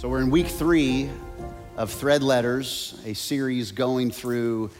[0.00, 1.10] So, we're in week three
[1.76, 4.70] of Thread Letters, a series going through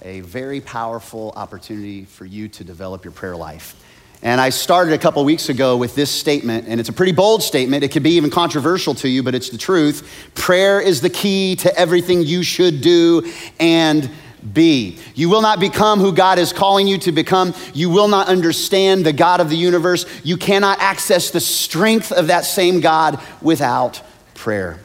[0.00, 3.76] a very powerful opportunity for you to develop your prayer life.
[4.22, 7.42] And I started a couple weeks ago with this statement, and it's a pretty bold
[7.42, 7.84] statement.
[7.84, 10.30] It could be even controversial to you, but it's the truth.
[10.34, 14.10] Prayer is the key to everything you should do and
[14.54, 14.96] be.
[15.14, 17.52] You will not become who God is calling you to become.
[17.74, 20.06] You will not understand the God of the universe.
[20.24, 24.00] You cannot access the strength of that same God without
[24.40, 24.78] prayer.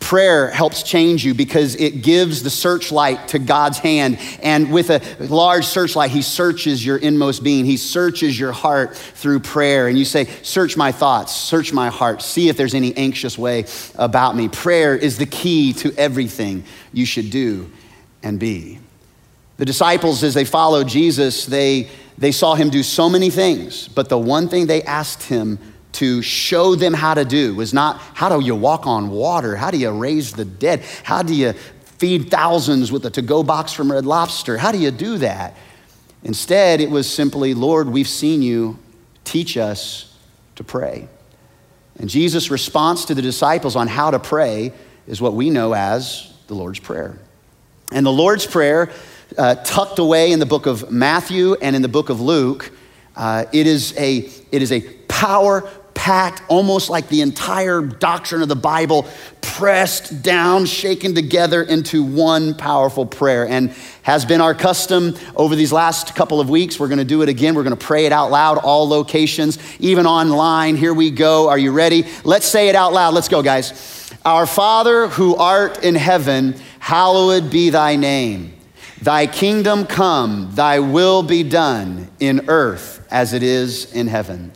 [0.00, 4.18] Prayer helps change you because it gives the searchlight to God's hand.
[4.42, 7.64] And with a large searchlight, He searches your inmost being.
[7.64, 9.88] He searches your heart through prayer.
[9.88, 13.64] And you say, Search my thoughts, search my heart, see if there's any anxious way
[13.96, 14.48] about me.
[14.48, 17.70] Prayer is the key to everything you should do
[18.22, 18.78] and be.
[19.56, 24.08] The disciples, as they followed Jesus, they, they saw him do so many things, but
[24.08, 25.58] the one thing they asked him
[25.96, 29.56] to show them how to do was not how do you walk on water?
[29.56, 30.82] How do you raise the dead?
[31.02, 31.52] How do you
[31.98, 34.58] feed thousands with a to go box from Red Lobster?
[34.58, 35.56] How do you do that?
[36.22, 38.78] Instead, it was simply, Lord, we've seen you
[39.24, 40.14] teach us
[40.56, 41.08] to pray.
[41.98, 44.72] And Jesus' response to the disciples on how to pray
[45.06, 47.18] is what we know as the Lord's Prayer.
[47.90, 48.90] And the Lord's Prayer,
[49.38, 52.72] uh, tucked away in the book of Matthew and in the book of Luke,
[53.16, 55.68] uh, it, is a, it is a power
[56.06, 59.08] packed, almost like the entire doctrine of the Bible,
[59.40, 63.44] pressed down, shaken together into one powerful prayer.
[63.44, 66.78] And has been our custom over these last couple of weeks.
[66.78, 67.56] We're going to do it again.
[67.56, 70.76] We're going to pray it out loud, all locations, even online.
[70.76, 71.48] Here we go.
[71.48, 72.06] Are you ready?
[72.22, 73.12] Let's say it out loud.
[73.12, 74.08] Let's go, guys.
[74.24, 78.52] Our Father who art in heaven, hallowed be thy name.
[79.02, 84.52] Thy kingdom come, thy will be done in earth as it is in heaven.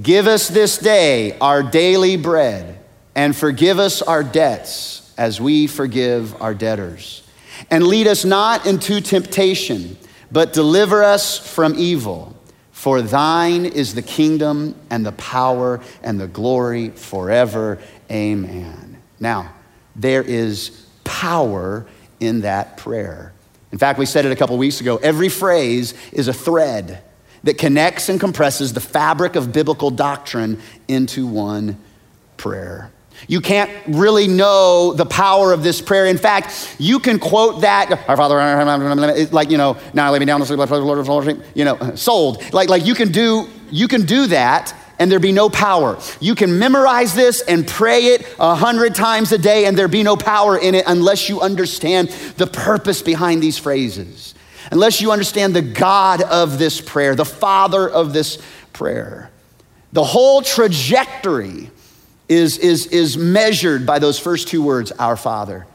[0.00, 2.78] Give us this day our daily bread,
[3.14, 7.24] and forgive us our debts as we forgive our debtors.
[7.70, 9.98] And lead us not into temptation,
[10.30, 12.36] but deliver us from evil.
[12.70, 17.80] For thine is the kingdom and the power and the glory forever.
[18.08, 19.02] Amen.
[19.18, 19.52] Now,
[19.96, 21.86] there is power
[22.20, 23.32] in that prayer.
[23.72, 24.98] In fact, we said it a couple weeks ago.
[24.98, 27.02] Every phrase is a thread
[27.44, 31.78] that connects and compresses the fabric of biblical doctrine into one
[32.36, 32.90] prayer.
[33.26, 36.06] You can't really know the power of this prayer.
[36.06, 38.36] In fact, you can quote that, Our Father,
[39.32, 40.40] like, you know, now lay me down
[41.54, 42.52] you know, sold.
[42.52, 45.98] Like, like you can do, you can do that and there be no power.
[46.20, 50.02] You can memorize this and pray it a hundred times a day and there be
[50.02, 54.34] no power in it unless you understand the purpose behind these phrases
[54.70, 58.38] unless you understand the God of this prayer, the Father of this
[58.72, 59.30] prayer.
[59.92, 61.70] The whole trajectory
[62.28, 65.66] is, is, is measured by those first two words, our Father,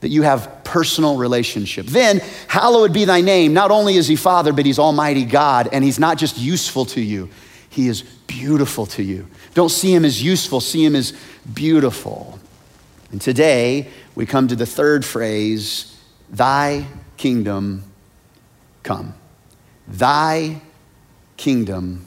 [0.00, 1.86] that you have personal relationship.
[1.86, 3.54] Then, hallowed be thy name.
[3.54, 7.00] Not only is he Father, but he's Almighty God, and he's not just useful to
[7.00, 7.30] you,
[7.70, 9.28] he is beautiful to you.
[9.54, 11.12] Don't see him as useful, see him as
[11.54, 12.38] beautiful.
[13.12, 15.96] And today, we come to the third phrase,
[16.30, 16.86] thy
[17.16, 17.84] kingdom
[18.82, 19.14] come.
[19.88, 20.60] Thy
[21.36, 22.06] kingdom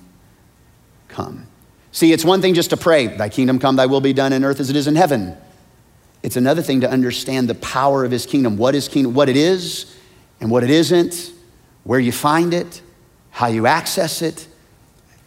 [1.07, 1.47] come.
[1.91, 4.43] See, it's one thing just to pray, Thy kingdom come, Thy will be done in
[4.43, 5.37] earth as it is in heaven.
[6.23, 9.37] It's another thing to understand the power of His kingdom, what His kingdom, what it
[9.37, 9.95] is
[10.41, 11.31] and what it isn't,
[11.83, 12.81] where you find it,
[13.29, 14.47] how you access it,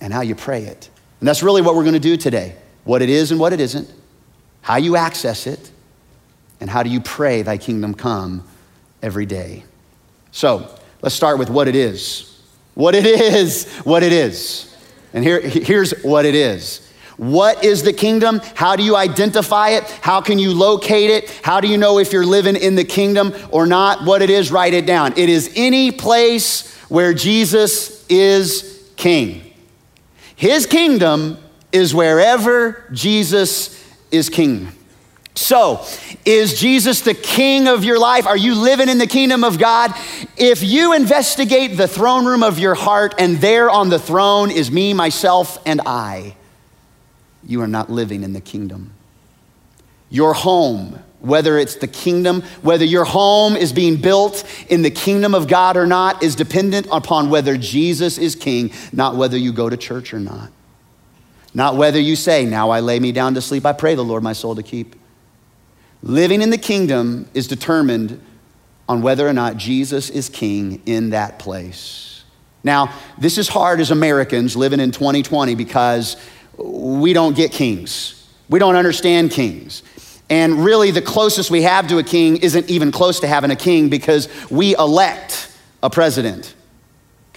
[0.00, 0.90] and how you pray it.
[1.20, 3.60] And that's really what we're going to do today what it is and what it
[3.60, 3.92] isn't,
[4.62, 5.70] how you access it,
[6.58, 8.48] and how do you pray, Thy kingdom come
[9.02, 9.64] every day.
[10.30, 12.40] So, Let's start with what it is.
[12.74, 14.76] What it is, what it is.
[15.12, 16.84] And here, here's what it is.
[17.16, 18.40] What is the kingdom?
[18.54, 19.84] How do you identify it?
[20.02, 21.30] How can you locate it?
[21.42, 24.04] How do you know if you're living in the kingdom or not?
[24.04, 25.14] What it is, write it down.
[25.16, 29.52] It is any place where Jesus is king.
[30.36, 31.38] His kingdom
[31.72, 34.68] is wherever Jesus is king.
[35.38, 35.86] So,
[36.24, 38.26] is Jesus the king of your life?
[38.26, 39.92] Are you living in the kingdom of God?
[40.36, 44.72] If you investigate the throne room of your heart and there on the throne is
[44.72, 46.34] me, myself, and I,
[47.44, 48.90] you are not living in the kingdom.
[50.10, 55.36] Your home, whether it's the kingdom, whether your home is being built in the kingdom
[55.36, 59.70] of God or not, is dependent upon whether Jesus is king, not whether you go
[59.70, 60.50] to church or not.
[61.54, 64.24] Not whether you say, Now I lay me down to sleep, I pray the Lord
[64.24, 64.97] my soul to keep.
[66.02, 68.20] Living in the kingdom is determined
[68.88, 72.24] on whether or not Jesus is king in that place.
[72.64, 76.16] Now, this is hard as Americans living in 2020 because
[76.56, 78.26] we don't get kings.
[78.48, 79.82] We don't understand kings.
[80.30, 83.56] And really, the closest we have to a king isn't even close to having a
[83.56, 85.50] king because we elect
[85.82, 86.54] a president.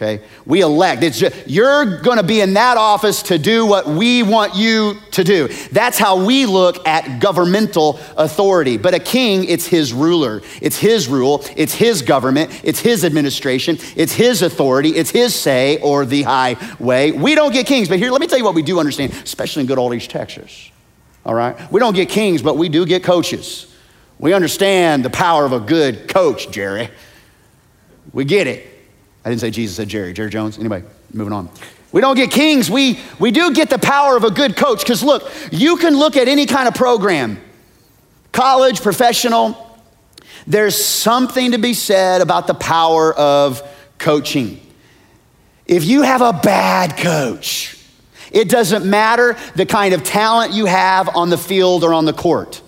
[0.01, 0.23] Okay?
[0.47, 1.03] We elect.
[1.03, 4.95] It's just, you're going to be in that office to do what we want you
[5.11, 5.47] to do.
[5.71, 8.77] That's how we look at governmental authority.
[8.77, 10.41] But a king, it's his ruler.
[10.59, 11.45] It's his rule.
[11.55, 12.61] It's his government.
[12.63, 13.77] It's his administration.
[13.95, 14.89] It's his authority.
[14.89, 17.11] It's his say or the highway.
[17.11, 17.87] We don't get kings.
[17.87, 20.09] But here, let me tell you what we do understand, especially in good old East
[20.09, 20.71] Texas.
[21.27, 21.71] All right?
[21.71, 23.71] We don't get kings, but we do get coaches.
[24.17, 26.89] We understand the power of a good coach, Jerry.
[28.13, 28.80] We get it.
[29.23, 30.13] I didn't say Jesus, I said Jerry.
[30.13, 30.57] Jerry Jones.
[30.57, 30.83] Anyway,
[31.13, 31.49] moving on.
[31.91, 32.69] We don't get kings.
[32.69, 34.79] We, we do get the power of a good coach.
[34.79, 37.39] Because look, you can look at any kind of program,
[38.31, 39.79] college, professional.
[40.47, 43.61] There's something to be said about the power of
[43.97, 44.59] coaching.
[45.65, 47.77] If you have a bad coach,
[48.31, 52.13] it doesn't matter the kind of talent you have on the field or on the
[52.13, 52.61] court.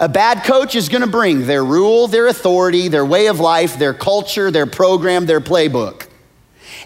[0.00, 3.78] A bad coach is going to bring their rule, their authority, their way of life,
[3.78, 6.06] their culture, their program, their playbook.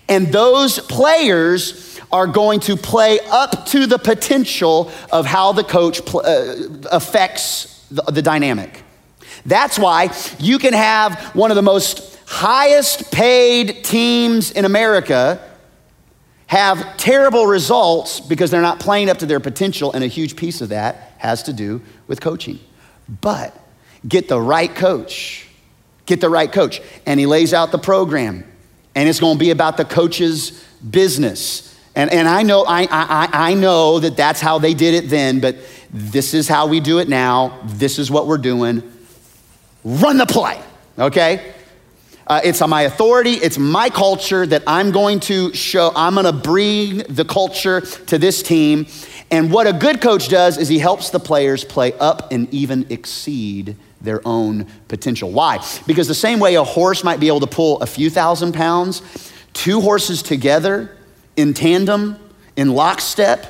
[0.09, 6.05] And those players are going to play up to the potential of how the coach
[6.05, 6.55] pl- uh,
[6.91, 8.83] affects the, the dynamic.
[9.45, 15.41] That's why you can have one of the most highest paid teams in America
[16.47, 20.61] have terrible results because they're not playing up to their potential, and a huge piece
[20.61, 22.59] of that has to do with coaching.
[23.21, 23.57] But
[24.07, 25.47] get the right coach.
[26.07, 26.81] Get the right coach.
[27.07, 28.45] And he lays out the program.
[28.95, 31.69] And it's going to be about the coach's business.
[31.95, 35.41] And, and I, know, I, I, I know that that's how they did it then,
[35.41, 35.57] but
[35.93, 37.61] this is how we do it now.
[37.65, 38.83] This is what we're doing.
[39.85, 40.61] Run the play,
[40.99, 41.53] okay?
[42.27, 46.25] Uh, it's on my authority, it's my culture that I'm going to show, I'm going
[46.25, 48.87] to bring the culture to this team.
[49.33, 52.87] And what a good coach does is he helps the players play up and even
[52.91, 55.31] exceed their own potential.
[55.31, 55.65] Why?
[55.87, 59.01] Because the same way a horse might be able to pull a few thousand pounds,
[59.55, 60.95] two horses together
[61.35, 62.19] in tandem,
[62.57, 63.47] in lockstep,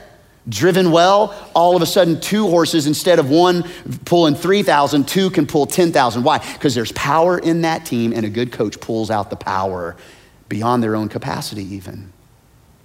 [0.49, 3.65] driven well, all of a sudden two horses, instead of one
[4.05, 6.23] pulling 3,000, two can pull 10,000.
[6.23, 6.39] Why?
[6.39, 9.97] Because there's power in that team, and a good coach pulls out the power
[10.49, 12.13] beyond their own capacity, even.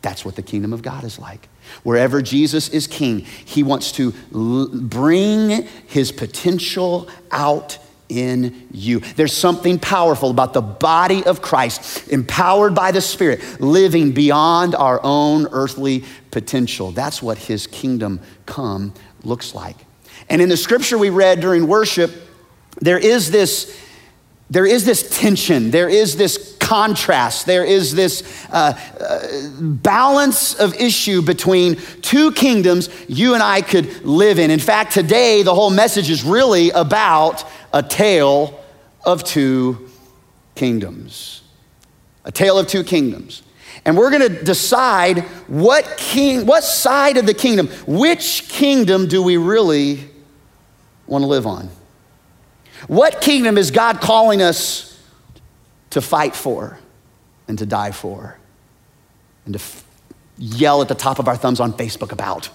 [0.08, 1.50] That's what the kingdom of God is like.
[1.84, 7.78] Wherever Jesus is king, he wants to l- bring his potential out
[8.08, 9.02] in you.
[9.02, 15.02] There's something powerful about the body of Christ, empowered by the Spirit, living beyond our
[15.04, 16.92] own earthly potential.
[16.92, 18.94] That's what his kingdom come
[19.26, 19.76] looks like.
[20.30, 22.14] And in the scripture we read during worship,
[22.80, 23.78] there is this
[24.50, 30.76] there is this tension, there is this contrast, there is this uh, uh, balance of
[30.76, 34.52] issue between two kingdoms you and I could live in.
[34.52, 38.62] In fact, today the whole message is really about a tale
[39.06, 39.90] of two
[40.56, 41.42] kingdoms.
[42.26, 43.44] A tale of two kingdoms.
[43.86, 49.24] And we're going to decide what king, what side of the kingdom, which kingdom do
[49.24, 50.04] we really
[51.06, 51.70] want to live on?
[52.88, 54.87] What kingdom is God calling us
[55.92, 56.80] to fight for
[57.48, 58.38] and to die for
[59.46, 59.86] and to f-
[60.38, 62.50] yell at the top of our thumbs on Facebook about?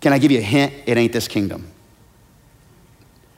[0.00, 0.72] Can I give you a hint?
[0.86, 1.70] It ain't this kingdom.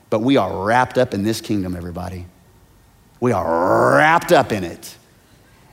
[0.09, 2.25] But we are wrapped up in this kingdom, everybody.
[3.19, 4.95] We are wrapped up in it.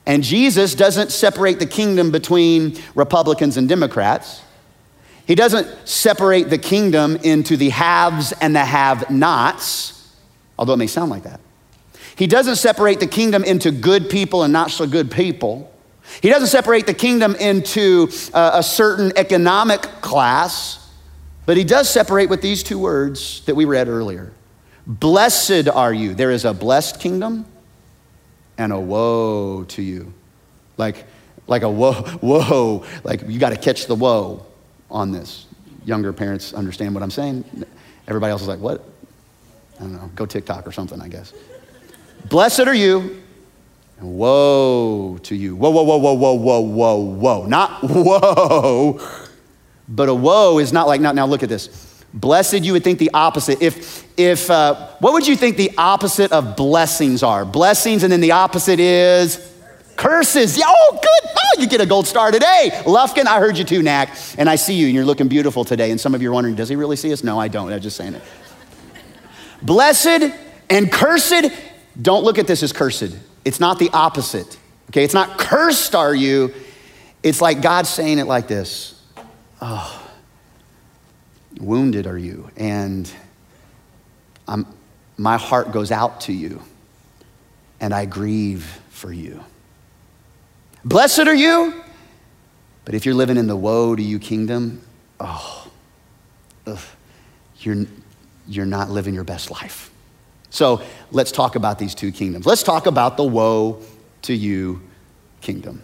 [0.06, 4.42] And Jesus doesn't separate the kingdom between Republicans and Democrats.
[5.26, 10.14] He doesn't separate the kingdom into the haves and the have nots,
[10.58, 11.40] although it may sound like that.
[12.16, 15.70] He doesn't separate the kingdom into good people and not so good people.
[16.20, 20.90] He doesn't separate the kingdom into uh, a certain economic class,
[21.46, 24.32] but he does separate with these two words that we read earlier.
[24.86, 26.14] Blessed are you.
[26.14, 27.46] There is a blessed kingdom
[28.58, 30.12] and a woe to you.
[30.76, 31.04] Like,
[31.46, 34.44] like a whoa, whoa, like you got to catch the woe
[34.90, 35.46] on this.
[35.84, 37.44] Younger parents understand what I'm saying.
[38.06, 38.84] Everybody else is like, what?
[39.78, 40.10] I don't know.
[40.14, 41.32] Go TikTok or something, I guess.
[42.26, 43.22] Blessed are you,
[43.98, 45.56] and woe to you.
[45.56, 47.46] Whoa, whoa, whoa, whoa, whoa, whoa, whoa, whoa.
[47.46, 49.00] Not whoa,
[49.88, 51.90] but a woe is not like, now, now look at this.
[52.12, 53.60] Blessed, you would think the opposite.
[53.60, 57.44] If, if, uh, what would you think the opposite of blessings are?
[57.44, 59.50] Blessings, and then the opposite is
[59.96, 60.58] Curses.
[60.58, 61.30] Yeah, oh, good.
[61.30, 62.70] Oh, you get a gold star today.
[62.84, 64.16] Lufkin, I heard you too, Knack.
[64.38, 65.90] And I see you, and you're looking beautiful today.
[65.90, 67.22] And some of you are wondering, does he really see us?
[67.22, 67.72] No, I don't.
[67.72, 68.22] I'm just saying it.
[69.62, 70.34] Blessed
[70.68, 71.44] and cursed.
[72.00, 73.16] Don't look at this as cursed.
[73.44, 74.58] It's not the opposite.
[74.90, 76.52] Okay, it's not cursed are you.
[77.22, 79.00] It's like God saying it like this.
[79.60, 80.10] Oh,
[81.58, 83.10] wounded are you, and
[84.46, 84.66] I'm,
[85.16, 86.60] my heart goes out to you
[87.80, 89.42] and I grieve for you.
[90.84, 91.82] Blessed are you.
[92.84, 94.82] But if you're living in the woe to you kingdom,
[95.20, 95.70] oh,
[96.66, 96.78] ugh,
[97.60, 97.86] you're,
[98.46, 99.90] you're not living your best life.
[100.54, 100.80] So
[101.10, 102.46] let's talk about these two kingdoms.
[102.46, 103.82] Let's talk about the woe
[104.22, 104.82] to you
[105.40, 105.82] kingdom.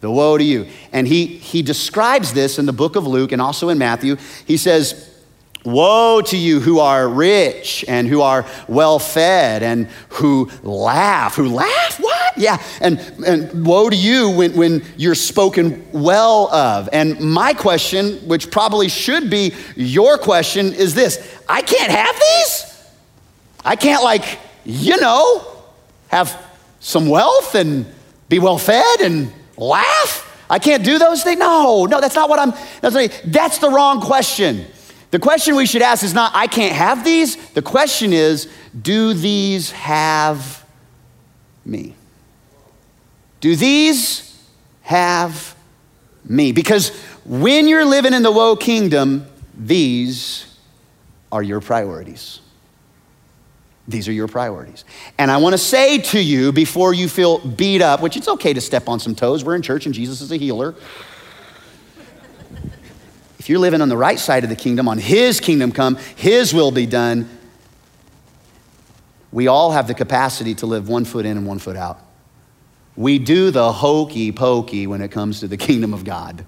[0.00, 0.66] The woe to you.
[0.92, 4.16] And he, he describes this in the book of Luke and also in Matthew.
[4.46, 5.12] He says,
[5.64, 11.36] Woe to you who are rich and who are well fed and who laugh.
[11.36, 12.00] Who laugh?
[12.00, 12.36] What?
[12.36, 12.60] Yeah.
[12.80, 16.88] And, and woe to you when, when you're spoken well of.
[16.92, 22.73] And my question, which probably should be your question, is this I can't have these?
[23.64, 25.46] I can't, like, you know,
[26.08, 26.40] have
[26.80, 27.86] some wealth and
[28.28, 30.30] be well fed and laugh?
[30.50, 31.38] I can't do those things?
[31.38, 34.66] No, no, that's not what I'm, that's, that's the wrong question.
[35.10, 37.36] The question we should ask is not, I can't have these.
[37.52, 38.48] The question is,
[38.80, 40.64] do these have
[41.64, 41.94] me?
[43.40, 44.42] Do these
[44.82, 45.54] have
[46.24, 46.52] me?
[46.52, 46.90] Because
[47.24, 50.46] when you're living in the woe kingdom, these
[51.30, 52.40] are your priorities.
[53.86, 54.84] These are your priorities.
[55.18, 58.52] And I want to say to you before you feel beat up, which it's okay
[58.54, 59.44] to step on some toes.
[59.44, 60.74] We're in church and Jesus is a healer.
[63.38, 66.54] If you're living on the right side of the kingdom, on His kingdom come, His
[66.54, 67.28] will be done,
[69.30, 71.98] we all have the capacity to live one foot in and one foot out.
[72.96, 76.46] We do the hokey pokey when it comes to the kingdom of God.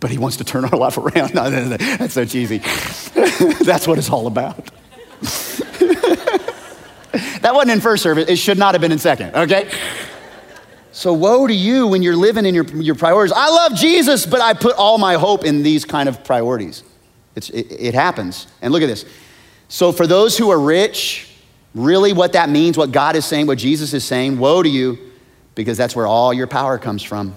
[0.00, 1.32] But He wants to turn our life around.
[1.32, 2.58] That's so cheesy.
[3.64, 4.70] that's what it's all about.
[7.40, 8.28] that wasn't in first service.
[8.28, 9.70] It should not have been in second, okay?
[10.92, 13.32] So, woe to you when you're living in your, your priorities.
[13.36, 16.82] I love Jesus, but I put all my hope in these kind of priorities.
[17.34, 18.46] It, it happens.
[18.62, 19.04] And look at this.
[19.68, 21.30] So, for those who are rich,
[21.74, 24.98] really what that means, what God is saying, what Jesus is saying, woe to you,
[25.54, 27.34] because that's where all your power comes from.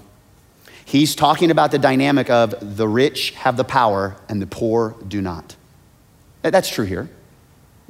[0.85, 5.21] He's talking about the dynamic of the rich have the power and the poor do
[5.21, 5.55] not.
[6.41, 7.09] That's true here.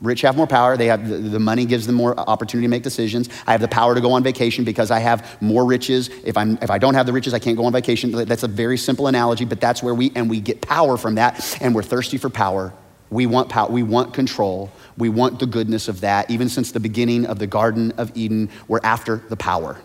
[0.01, 0.77] Rich have more power.
[0.77, 3.27] They have the money gives them more opportunity to make decisions.
[3.46, 6.10] I have the power to go on vacation because I have more riches.
[6.24, 8.12] If, I'm, if I don't have the riches, I can't go on vacation.
[8.12, 11.58] That's a very simple analogy, but that's where we, and we get power from that,
[11.62, 12.74] and we're thirsty for power.
[13.10, 13.70] We want power.
[13.70, 14.72] We want control.
[14.98, 16.32] We want the goodness of that.
[16.32, 19.82] Even since the beginning of the Garden of Eden, we're after the power,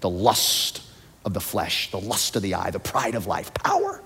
[0.00, 0.82] the lust
[1.24, 4.02] of the flesh, the lust of the eye, the pride of life, power.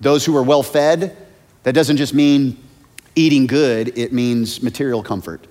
[0.00, 1.16] Those who are well fed,
[1.62, 2.56] that doesn't just mean
[3.18, 5.46] eating good, it means material comfort.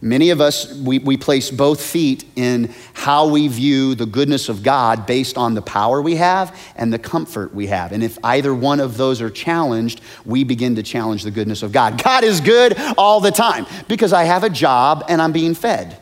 [0.00, 4.62] Many of us, we, we place both feet in how we view the goodness of
[4.62, 7.90] God based on the power we have and the comfort we have.
[7.90, 11.72] And if either one of those are challenged, we begin to challenge the goodness of
[11.72, 12.02] God.
[12.02, 16.00] God is good all the time because I have a job and I'm being fed.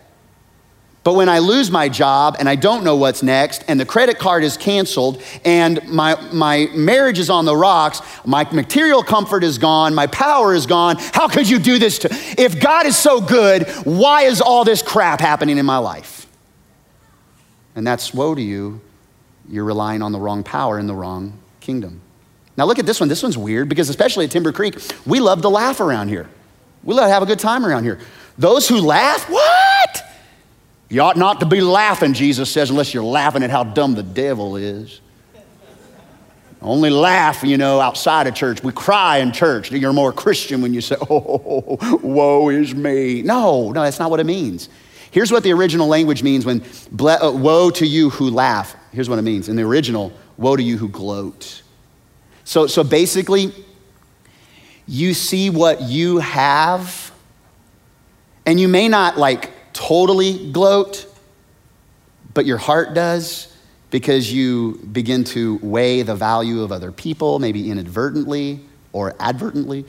[1.06, 4.18] But when I lose my job and I don't know what's next, and the credit
[4.18, 9.56] card is canceled, and my, my marriage is on the rocks, my material comfort is
[9.56, 12.08] gone, my power is gone, how could you do this to?
[12.36, 16.26] If God is so good, why is all this crap happening in my life?
[17.76, 18.80] And that's woe to you.
[19.48, 22.00] You're relying on the wrong power in the wrong kingdom.
[22.56, 23.08] Now, look at this one.
[23.08, 26.28] This one's weird because, especially at Timber Creek, we love to laugh around here.
[26.82, 28.00] We love to have a good time around here.
[28.36, 29.75] Those who laugh, what?
[30.88, 34.02] You ought not to be laughing, Jesus says, unless you're laughing at how dumb the
[34.02, 35.00] devil is.
[36.62, 38.62] Only laugh, you know, outside of church.
[38.62, 39.71] We cry in church.
[39.71, 43.23] You're more Christian when you say, oh, woe is me.
[43.23, 44.69] No, no, that's not what it means.
[45.11, 46.62] Here's what the original language means when
[47.00, 48.75] uh, woe to you who laugh.
[48.93, 49.49] Here's what it means.
[49.49, 51.62] In the original, woe to you who gloat.
[52.45, 53.52] So, so basically,
[54.87, 57.12] you see what you have,
[58.45, 61.06] and you may not like totally gloat,
[62.33, 63.52] but your heart does
[63.90, 68.61] because you begin to weigh the value of other people, maybe inadvertently
[68.92, 69.85] or advertently.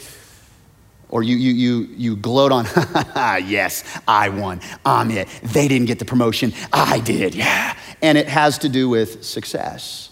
[1.09, 2.65] Or you, you, you, you gloat on,
[3.45, 4.59] yes, I won.
[4.85, 5.29] I'm it.
[5.41, 6.53] They didn't get the promotion.
[6.73, 7.77] I did, yeah.
[8.01, 10.09] And it has to do with success.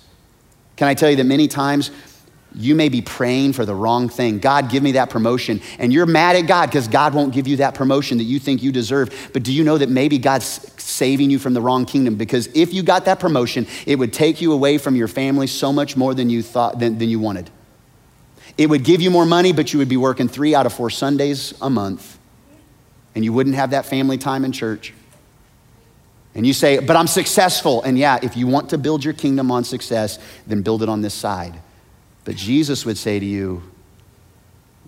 [0.77, 1.91] Can I tell you that many times
[2.57, 4.39] you may be praying for the wrong thing.
[4.39, 5.61] God, give me that promotion.
[5.77, 8.63] And you're mad at God because God won't give you that promotion that you think
[8.63, 9.29] you deserve.
[9.33, 12.15] But do you know that maybe God's saving you from the wrong kingdom?
[12.15, 15.73] Because if you got that promotion, it would take you away from your family so
[15.73, 17.49] much more than you thought, than, than you wanted.
[18.57, 20.89] It would give you more money, but you would be working three out of four
[20.89, 22.17] Sundays a month.
[23.15, 24.93] And you wouldn't have that family time in church.
[26.35, 27.81] And you say, but I'm successful.
[27.83, 31.01] And yeah, if you want to build your kingdom on success, then build it on
[31.01, 31.59] this side.
[32.25, 33.63] But Jesus would say to you,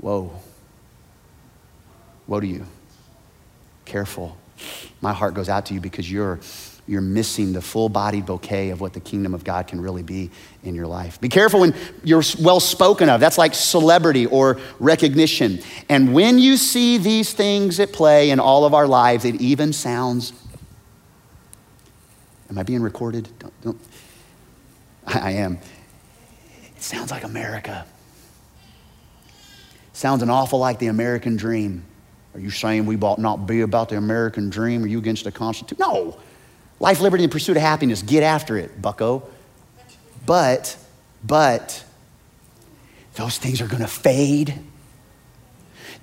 [0.02, 0.32] Whoa.
[2.28, 2.66] Woe to you.
[3.86, 4.38] Careful.
[5.02, 6.40] My heart goes out to you because you're,
[6.88, 10.30] you're missing the full bodied bouquet of what the kingdom of God can really be
[10.64, 11.22] in your life.
[11.22, 13.20] Be careful when you're well spoken of.
[13.20, 15.60] That's like celebrity or recognition.
[15.90, 19.74] And when you see these things at play in all of our lives, it even
[19.74, 20.34] sounds.
[22.50, 23.30] Am I being recorded?
[23.40, 23.80] Don't, don't.
[25.08, 25.60] I am.
[26.78, 27.86] It sounds like America.
[29.94, 31.84] Sounds an awful like the American dream.
[32.36, 34.84] Are you saying we ought not be about the American dream?
[34.84, 35.78] Are you against the Constitution?
[35.80, 36.20] No.
[36.80, 38.04] Life, liberty, and pursuit of happiness.
[38.04, 39.28] Get after it, bucko.
[40.28, 40.78] But,
[41.24, 41.84] but,
[43.16, 44.54] those things are going to fade.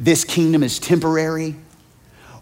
[0.01, 1.55] This kingdom is temporary.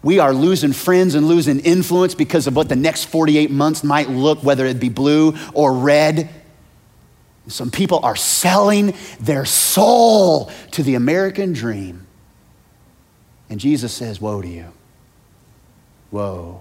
[0.03, 4.09] We are losing friends and losing influence because of what the next 48 months might
[4.09, 6.31] look, whether it be blue or red.
[7.49, 12.07] Some people are selling their soul to the American dream.
[13.51, 14.73] And Jesus says, Woe to you.
[16.11, 16.61] Woe.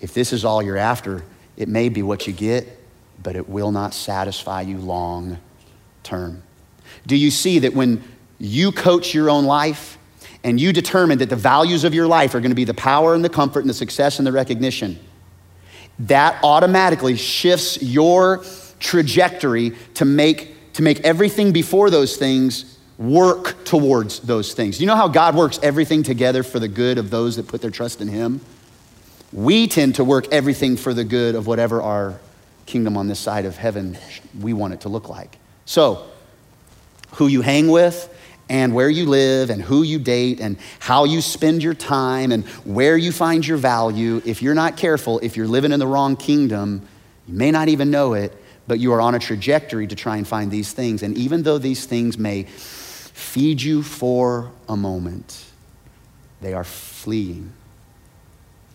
[0.00, 1.22] If this is all you're after,
[1.56, 2.66] it may be what you get,
[3.22, 5.38] but it will not satisfy you long
[6.02, 6.42] term.
[7.06, 8.02] Do you see that when
[8.38, 9.98] you coach your own life
[10.42, 13.14] and you determine that the values of your life are going to be the power
[13.14, 14.98] and the comfort and the success and the recognition,
[15.98, 18.42] that automatically shifts your
[18.80, 24.80] trajectory to make, to make everything before those things work towards those things.
[24.80, 27.70] You know how God works everything together for the good of those that put their
[27.70, 28.40] trust in Him?
[29.32, 32.20] We tend to work everything for the good of whatever our
[32.66, 33.96] kingdom on this side of heaven
[34.38, 35.38] we want it to look like.
[35.64, 36.06] So,
[37.12, 38.08] who you hang with,
[38.48, 42.44] and where you live, and who you date, and how you spend your time, and
[42.64, 46.16] where you find your value, if you're not careful, if you're living in the wrong
[46.16, 46.86] kingdom,
[47.26, 48.36] you may not even know it,
[48.66, 51.02] but you are on a trajectory to try and find these things.
[51.02, 55.44] And even though these things may feed you for a moment,
[56.40, 57.52] they are fleeing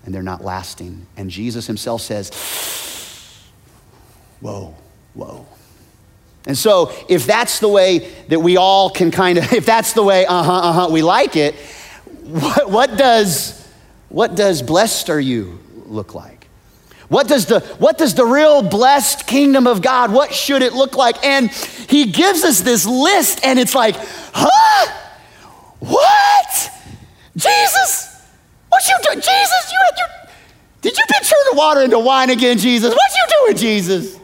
[0.05, 1.07] and they're not lasting.
[1.17, 2.29] And Jesus himself says,
[4.41, 4.75] Whoa,
[5.13, 5.47] whoa.
[6.45, 10.03] And so, if that's the way that we all can kind of, if that's the
[10.03, 11.55] way, uh huh, uh huh, we like it,
[12.25, 13.67] what, what, does,
[14.09, 16.34] what does blessed are you look like?
[17.07, 20.95] What does, the, what does the real blessed kingdom of God, what should it look
[20.95, 21.23] like?
[21.23, 23.95] And he gives us this list, and it's like,
[24.33, 24.91] huh?
[25.79, 26.71] What?
[27.35, 28.11] Jesus?
[28.69, 29.17] What you doing?
[29.17, 30.05] Jesus, you, you,
[30.81, 32.93] did you turn the water into wine again, Jesus?
[32.93, 34.19] What you doing, Jesus?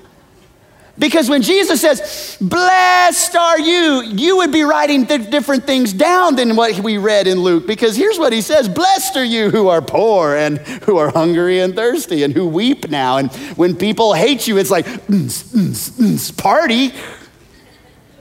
[1.02, 6.36] Because when Jesus says, Blessed are you, you would be writing th- different things down
[6.36, 7.66] than what we read in Luke.
[7.66, 11.60] Because here's what he says Blessed are you who are poor and who are hungry
[11.60, 13.18] and thirsty and who weep now.
[13.18, 16.94] And when people hate you, it's like, mm, mm, mm, party.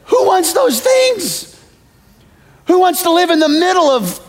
[0.05, 1.62] Who wants those things?
[2.66, 4.27] Who wants to live in the middle of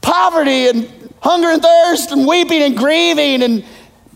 [0.00, 3.64] poverty and hunger and thirst and weeping and grieving and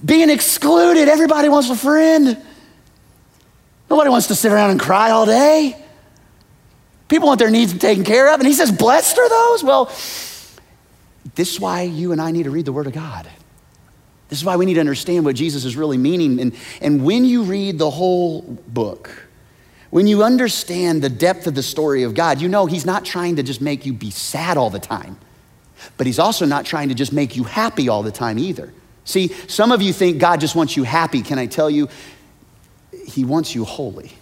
[0.05, 1.09] being excluded?
[1.09, 2.37] Everybody wants a friend.
[3.91, 5.77] Nobody wants to sit around and cry all day.
[7.09, 8.39] People want their needs taken care of.
[8.39, 9.65] And he says, Blessed are those?
[9.65, 9.87] Well,
[11.35, 13.29] this is why you and I need to read the Word of God.
[14.29, 16.41] This is why we need to understand what Jesus is really meaning.
[16.41, 19.11] And, and when you read the whole book,
[19.91, 23.37] when you understand the depth of the story of God, you know He's not trying
[23.37, 25.19] to just make you be sad all the time,
[25.97, 28.73] but He's also not trying to just make you happy all the time either.
[29.05, 31.23] See, some of you think God just wants you happy.
[31.23, 31.89] Can I tell you,
[33.11, 34.13] he wants you holy.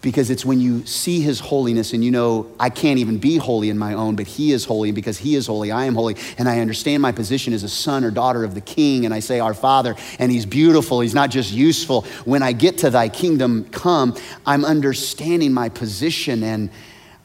[0.00, 3.68] Because it's when you see his holiness and you know, I can't even be holy
[3.68, 4.90] in my own, but he is holy.
[4.90, 6.16] And because he is holy, I am holy.
[6.38, 9.04] And I understand my position as a son or daughter of the king.
[9.04, 11.00] And I say, Our Father, and he's beautiful.
[11.00, 12.02] He's not just useful.
[12.24, 14.16] When I get to thy kingdom come,
[14.46, 16.70] I'm understanding my position and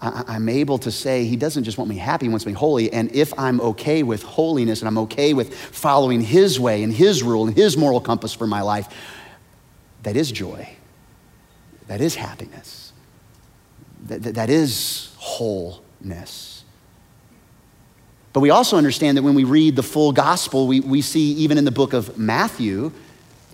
[0.03, 2.91] I'm able to say, He doesn't just want me happy, He wants me holy.
[2.91, 7.23] And if I'm okay with holiness and I'm okay with following His way and His
[7.23, 8.89] rule and His moral compass for my life,
[10.03, 10.69] that is joy,
[11.87, 12.93] that is happiness,
[14.05, 16.63] that, that, that is wholeness.
[18.33, 21.57] But we also understand that when we read the full gospel, we, we see even
[21.57, 22.91] in the book of Matthew,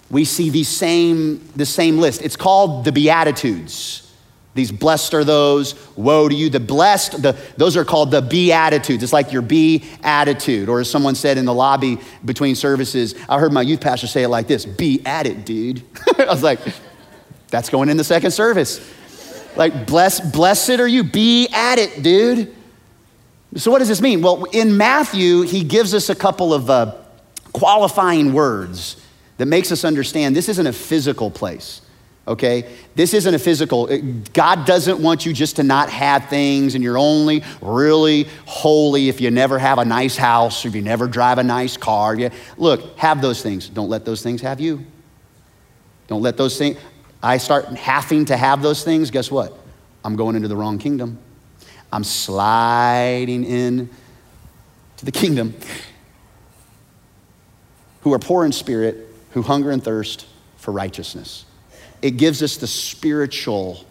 [0.10, 2.22] we see the same, the same list.
[2.22, 4.09] It's called the Beatitudes.
[4.56, 6.50] These blessed are those, woe to you.
[6.50, 9.04] The blessed, the, those are called the Beatitudes.
[9.04, 10.70] It's like your be attitude.
[10.70, 14.24] Or as someone said in the lobby between services, I heard my youth pastor say
[14.24, 15.84] it like this be at it, dude.
[16.18, 16.60] I was like,
[17.50, 18.96] that's going in the second service.
[19.56, 22.56] Like, bless, blessed are you, be at it, dude.
[23.56, 24.22] So, what does this mean?
[24.22, 26.96] Well, in Matthew, he gives us a couple of uh,
[27.52, 29.02] qualifying words
[29.38, 31.82] that makes us understand this isn't a physical place.
[32.30, 32.64] Okay?
[32.94, 33.90] This isn't a physical.
[34.34, 39.20] God doesn't want you just to not have things and you're only really holy if
[39.20, 42.16] you never have a nice house if you never drive a nice car.
[42.16, 43.68] Yeah, look, have those things.
[43.68, 44.86] Don't let those things have you.
[46.08, 46.78] Don't let those things.
[47.22, 49.58] I start having to have those things, guess what?
[50.06, 51.18] I'm going into the wrong kingdom.
[51.92, 53.90] I'm sliding in
[54.98, 55.56] to the kingdom.
[58.02, 61.46] Who are poor in spirit, who hunger and thirst for righteousness
[62.02, 63.86] it gives us the spiritual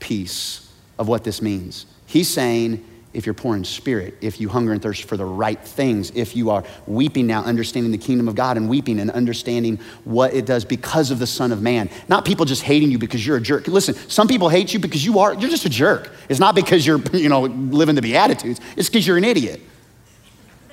[0.00, 1.86] piece of what this means.
[2.06, 5.58] He's saying, if you're poor in spirit, if you hunger and thirst for the right
[5.58, 9.78] things, if you are weeping now, understanding the kingdom of God and weeping and understanding
[10.04, 11.88] what it does because of the Son of Man.
[12.08, 13.68] Not people just hating you because you're a jerk.
[13.68, 16.10] Listen, some people hate you because you are, you're just a jerk.
[16.28, 19.62] It's not because you're, you know, living the Beatitudes, it's because you're an idiot.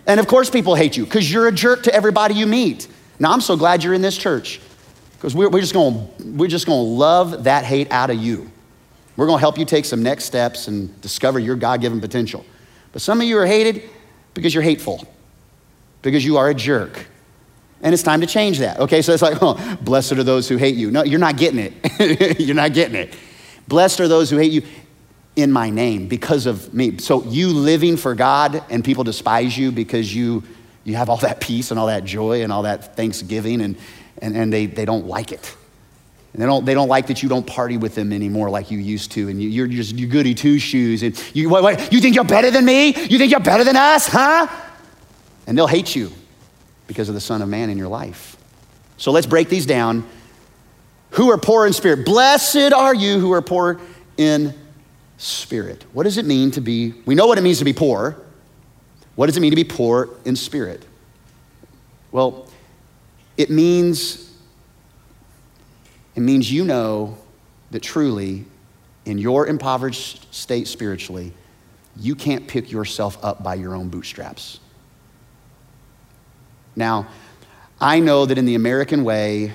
[0.06, 2.90] And of course, people hate you because you're a jerk to everybody you meet.
[3.20, 4.60] Now, I'm so glad you're in this church
[5.24, 6.06] because we're, we're just going
[6.36, 8.52] we're just going to love that hate out of you.
[9.16, 12.44] We're going to help you take some next steps and discover your God given potential.
[12.92, 13.90] But some of you are hated
[14.34, 15.08] because you're hateful,
[16.02, 17.06] because you are a jerk.
[17.82, 18.82] And it's time to change that.
[18.82, 20.92] Okay, so it's like, oh, blessed are those who hate you.
[20.92, 22.40] No, you're not getting it.
[22.42, 23.16] you're not getting it.
[23.70, 24.64] Blessed are those who hate you
[25.38, 26.98] in my name because of me.
[26.98, 30.44] So you living for God and people despise you because you
[30.84, 33.78] you have all that peace and all that joy and all that thanksgiving and
[34.24, 35.56] and, and they, they don't like it.
[36.32, 38.80] And they don't, they don't like that you don't party with them anymore like you
[38.80, 39.28] used to.
[39.30, 41.04] And you, are just you goody two shoes.
[41.04, 42.88] And you, what, what, you think you're better than me?
[42.88, 44.48] You think you're better than us, huh?
[45.46, 46.12] And they'll hate you
[46.88, 48.38] because of the Son of Man in your life.
[48.98, 50.08] So let's break these down.
[51.12, 52.06] Who are poor in spirit?
[52.06, 53.80] Blessed are you who are poor
[54.18, 54.56] in
[55.18, 55.86] spirit.
[55.94, 58.18] What does it mean to be, we know what it means to be poor.
[59.16, 60.84] What does it mean to be poor in spirit?
[62.12, 62.48] Well,
[63.38, 64.32] it means,
[66.16, 67.18] it means you know
[67.72, 68.46] that truly,
[69.06, 71.34] in your impoverished state spiritually,
[71.98, 74.60] you can't pick yourself up by your own bootstraps.
[76.76, 77.08] Now,
[77.80, 79.54] I know that in the American way,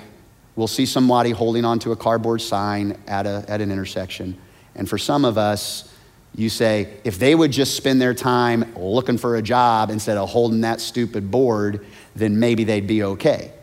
[0.55, 4.37] we'll see somebody holding onto a cardboard sign at, a, at an intersection.
[4.75, 5.93] And for some of us,
[6.35, 10.29] you say, if they would just spend their time looking for a job instead of
[10.29, 13.53] holding that stupid board, then maybe they'd be okay.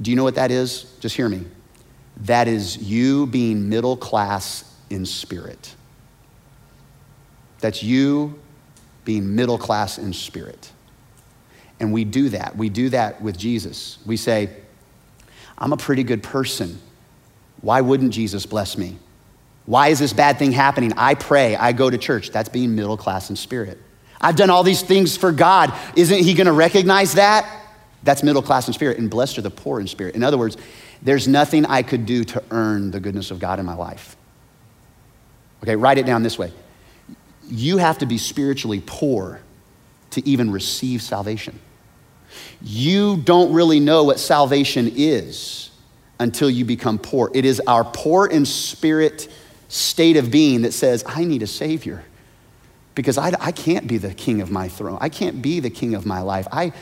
[0.00, 0.82] Do you know what that is?
[1.00, 1.44] Just hear me.
[2.22, 5.74] That is you being middle class in spirit.
[7.60, 8.38] That's you
[9.04, 10.70] being middle class in spirit.
[11.80, 12.56] And we do that.
[12.56, 13.98] We do that with Jesus.
[14.06, 14.50] We say,
[15.58, 16.78] I'm a pretty good person.
[17.60, 18.96] Why wouldn't Jesus bless me?
[19.64, 20.92] Why is this bad thing happening?
[20.96, 22.30] I pray, I go to church.
[22.30, 23.78] That's being middle class in spirit.
[24.20, 25.74] I've done all these things for God.
[25.96, 27.65] Isn't He going to recognize that?
[28.06, 30.14] That's middle class in spirit, and blessed are the poor in spirit.
[30.14, 30.56] In other words,
[31.02, 34.16] there's nothing I could do to earn the goodness of God in my life.
[35.62, 36.52] Okay, write it down this way.
[37.48, 39.40] You have to be spiritually poor
[40.10, 41.58] to even receive salvation.
[42.62, 45.70] You don't really know what salvation is
[46.18, 47.30] until you become poor.
[47.34, 49.28] It is our poor in spirit
[49.68, 52.04] state of being that says, I need a Savior
[52.94, 54.98] because I, I can't be the king of my throne.
[55.00, 56.46] I can't be the king of my life.
[56.50, 56.72] I,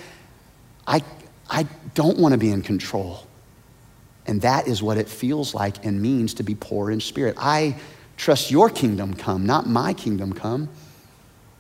[0.87, 1.03] I,
[1.49, 3.27] I don't want to be in control.
[4.27, 7.37] And that is what it feels like and means to be poor in spirit.
[7.39, 7.77] I
[8.17, 10.69] trust your kingdom come, not my kingdom come.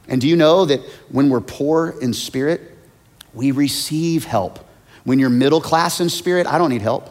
[0.08, 2.60] And do you know that when we're poor in spirit,
[3.32, 4.66] we receive help?
[5.04, 7.10] When you're middle class in spirit, I don't need help.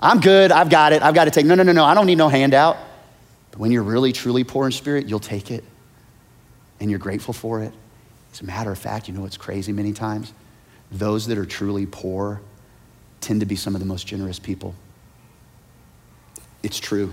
[0.00, 1.46] I'm good, I've got it, I've got to take.
[1.46, 2.76] No, no, no, no, I don't need no handout.
[3.50, 5.64] But when you're really, truly poor in spirit, you'll take it
[6.78, 7.72] and you're grateful for it.
[8.32, 10.32] As a matter of fact, you know what's crazy many times?
[10.90, 12.40] Those that are truly poor
[13.20, 14.74] tend to be some of the most generous people.
[16.62, 17.12] It's true.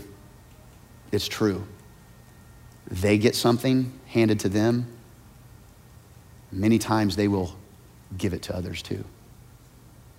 [1.11, 1.65] It's true.
[2.89, 4.87] They get something handed to them,
[6.51, 7.55] many times they will
[8.17, 9.03] give it to others too.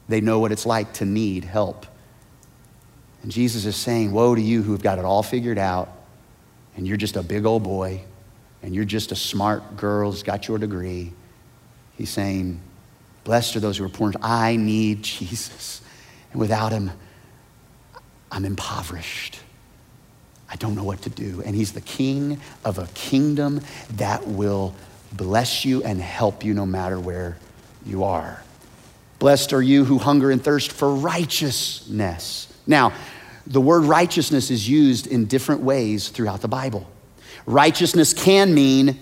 [0.09, 1.87] They know what it's like to need help.
[3.23, 5.91] And Jesus is saying, Woe to you who've got it all figured out,
[6.77, 8.03] and you're just a big old boy,
[8.63, 11.13] and you're just a smart girl who's got your degree.
[11.97, 12.61] He's saying,
[13.25, 14.13] Blessed are those who are poor.
[14.23, 15.81] I need Jesus.
[16.33, 16.91] And without him,
[18.31, 19.41] I'm impoverished.
[20.51, 21.43] I don't know what to do.
[21.45, 23.61] And he's the king of a kingdom
[23.95, 24.75] that will
[25.13, 27.39] bless you and help you no matter where
[27.87, 28.43] you are.
[29.19, 32.53] Blessed are you who hunger and thirst for righteousness.
[32.67, 32.93] Now,
[33.47, 36.91] the word righteousness is used in different ways throughout the Bible.
[37.47, 38.99] Righteousness can mean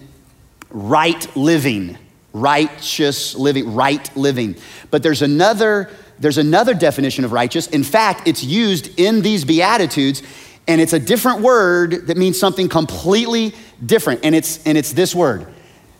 [0.70, 1.98] right living
[2.32, 4.56] righteous living, right living.
[4.90, 5.90] But there's another
[6.22, 7.66] there's another definition of righteous.
[7.66, 10.22] In fact, it's used in these Beatitudes,
[10.68, 13.52] and it's a different word that means something completely
[13.84, 14.24] different.
[14.24, 15.48] And it's, and it's this word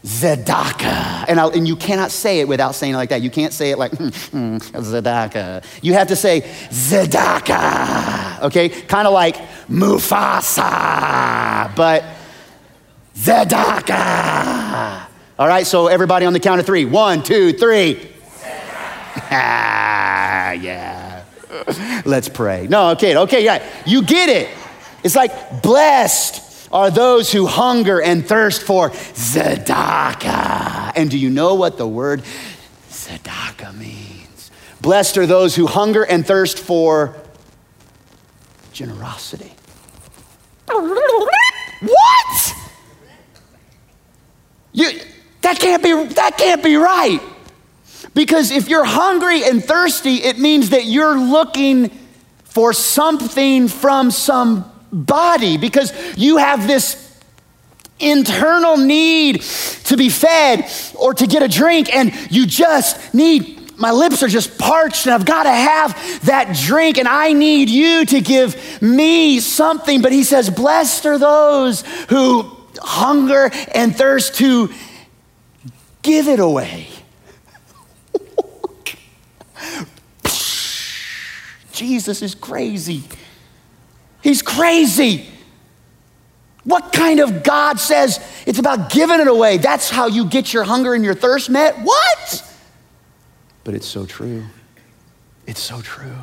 [0.04, 1.24] Tzedakah.
[1.28, 3.20] And, and you cannot say it without saying it like that.
[3.22, 5.64] You can't say it like, hmm, hmm, Tzedakah.
[5.82, 8.68] You have to say Tzedakah, okay?
[8.68, 9.36] Kind of like
[9.68, 10.64] Mufasa,
[11.74, 12.04] but
[13.16, 15.08] Tzedakah.
[15.38, 16.84] All right, so everybody on the count of three.
[16.84, 18.10] One, two, three.
[19.30, 21.24] ah, yeah.
[22.04, 22.66] Let's pray.
[22.68, 23.66] No, okay, okay, yeah.
[23.86, 24.48] You get it.
[25.02, 30.92] It's like blessed are those who hunger and thirst for tzedakah.
[30.96, 32.22] And do you know what the word
[32.90, 34.50] tzedakah means?
[34.80, 37.16] Blessed are those who hunger and thirst for
[38.72, 39.52] generosity.
[40.66, 42.54] What?
[44.72, 44.90] You,
[45.42, 47.20] that can't be that can't be right.
[48.14, 51.90] Because if you're hungry and thirsty, it means that you're looking
[52.44, 56.98] for something from some body because you have this
[57.98, 63.60] internal need to be fed or to get a drink, and you just need.
[63.78, 67.68] My lips are just parched, and I've got to have that drink, and I need
[67.68, 70.02] you to give me something.
[70.02, 72.42] But he says, Blessed are those who
[72.80, 74.70] hunger and thirst to
[76.02, 76.88] give it away.
[81.72, 83.02] Jesus is crazy.
[84.22, 85.26] He's crazy.
[86.64, 89.56] What kind of God says it's about giving it away?
[89.56, 91.76] That's how you get your hunger and your thirst met?
[91.78, 92.56] What?
[93.64, 94.44] But it's so true.
[95.46, 96.16] It's so true.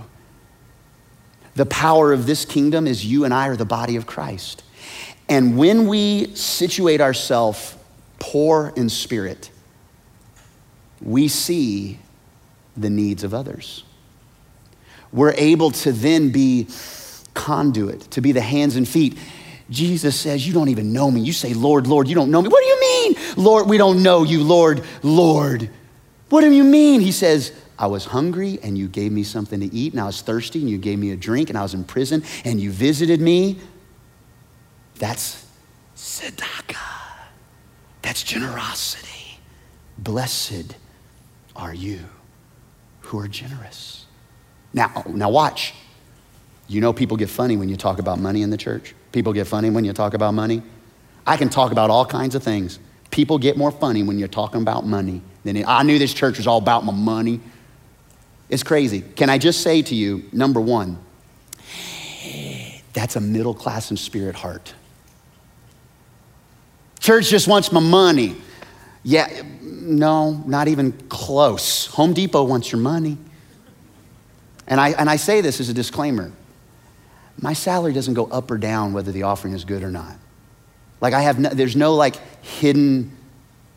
[1.56, 4.64] The power of this kingdom is you and I are the body of Christ.
[5.28, 7.76] And when we situate ourselves
[8.18, 9.52] poor in spirit,
[11.02, 12.00] we see
[12.76, 13.84] the needs of others.
[15.12, 16.68] We're able to then be
[17.34, 19.18] conduit, to be the hands and feet.
[19.70, 21.22] Jesus says, You don't even know me.
[21.22, 22.50] You say, Lord, Lord, you don't know me.
[22.50, 23.16] What do you mean?
[23.38, 25.70] Lord, we don't know you, Lord, Lord.
[26.30, 27.02] What do you mean?
[27.02, 30.22] He says, I was hungry and you gave me something to eat, and I was
[30.22, 33.22] thirsty and you gave me a drink, and I was in prison and you visited
[33.22, 33.60] me.
[34.98, 35.46] That's
[35.96, 36.76] tzedakah.
[38.02, 39.40] That's generosity.
[39.98, 40.76] Blessed
[41.60, 42.00] are you
[43.02, 44.06] who are generous.
[44.74, 45.74] Now, now watch.
[46.68, 48.96] You know, people get funny when you talk about money in the church.
[49.12, 50.62] People get funny when you talk about money.
[51.28, 52.80] I can talk about all kinds of things.
[53.12, 56.38] People get more funny when you're talking about money than it, I knew this church
[56.38, 57.40] was all about my money.
[58.50, 59.02] It's crazy.
[59.02, 61.00] Can I just say to you, number one,
[62.94, 64.74] that's a middle class and spirit heart.
[67.00, 68.36] Church just wants my money.
[69.04, 71.88] Yeah, no, not even close.
[71.88, 73.18] Home Depot wants your money.
[74.68, 76.32] And I, and I say this as a disclaimer
[77.42, 80.16] my salary doesn't go up or down whether the offering is good or not.
[81.02, 83.16] Like I have, no, there's no like hidden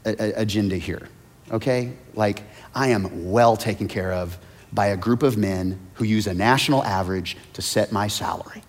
[0.04, 1.08] a, a agenda here,
[1.50, 1.92] okay?
[2.14, 2.42] Like
[2.74, 4.36] I am well taken care of
[4.72, 8.62] by a group of men who use a national average to set my salary.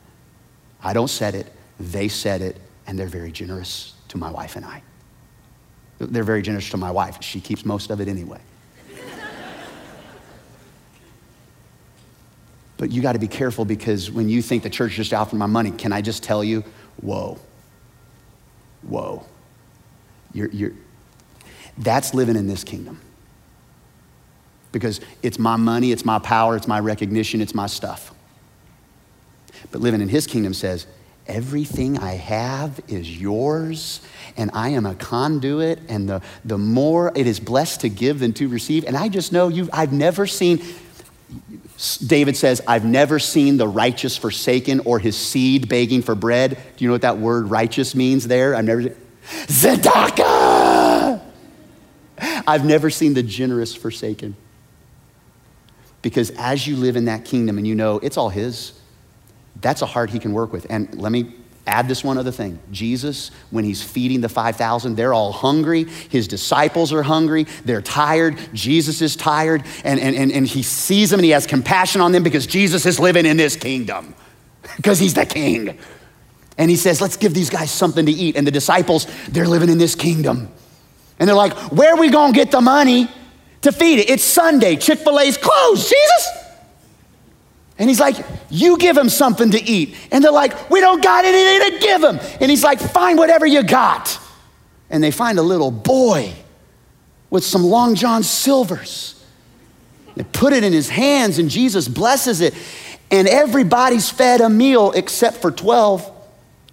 [0.83, 4.65] I don't set it, they set it, and they're very generous to my wife and
[4.65, 4.83] I.
[6.05, 7.17] They're very generous to my wife.
[7.21, 8.39] She keeps most of it anyway.
[12.83, 15.37] But you got to be careful because when you think the church just out for
[15.37, 16.65] my money, can I just tell you,
[17.01, 17.37] whoa,
[18.81, 19.25] whoa.
[20.33, 20.73] You're, you're,
[21.77, 22.99] that's living in this kingdom.
[24.73, 28.13] Because it's my money, it's my power, it's my recognition, it's my stuff.
[29.71, 30.87] But living in his kingdom says,
[31.27, 34.01] everything I have is yours,
[34.37, 38.33] and I am a conduit, and the, the more it is blessed to give than
[38.33, 38.85] to receive.
[38.85, 40.61] And I just know you, I've never seen,
[42.05, 46.51] David says, I've never seen the righteous forsaken or his seed begging for bread.
[46.77, 48.55] Do you know what that word righteous means there?
[48.55, 48.95] I've never,
[49.47, 51.21] Tzedakah!
[52.45, 54.35] I've never seen the generous forsaken.
[56.01, 58.73] Because as you live in that kingdom and you know it's all his,
[59.61, 60.67] that's a heart he can work with.
[60.69, 61.33] And let me
[61.65, 62.59] Add this one other thing.
[62.71, 65.85] Jesus, when he's feeding the 5,000, they're all hungry.
[65.85, 67.45] His disciples are hungry.
[67.63, 68.37] They're tired.
[68.53, 69.63] Jesus is tired.
[69.85, 72.85] And, and, and, and he sees them and he has compassion on them because Jesus
[72.85, 74.13] is living in this kingdom,
[74.75, 75.77] because he's the king.
[76.57, 78.35] And he says, Let's give these guys something to eat.
[78.35, 80.49] And the disciples, they're living in this kingdom.
[81.17, 83.09] And they're like, Where are we going to get the money
[83.61, 84.09] to feed it?
[84.09, 84.75] It's Sunday.
[84.75, 86.42] Chick fil A's closed, Jesus.
[87.83, 88.15] And he's like,
[88.49, 89.97] You give him something to eat.
[90.09, 92.17] And they're like, We don't got anything to give him.
[92.39, 94.17] And he's like, Find whatever you got.
[94.89, 96.33] And they find a little boy
[97.29, 99.21] with some Long John Silvers.
[100.15, 102.53] They put it in his hands, and Jesus blesses it.
[103.11, 106.09] And everybody's fed a meal except for 12.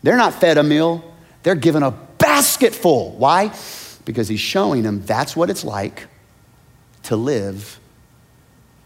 [0.05, 3.17] They're not fed a meal, they're given a basket full.
[3.17, 3.53] Why?
[4.05, 6.07] Because he's showing them that's what it's like
[7.03, 7.81] to live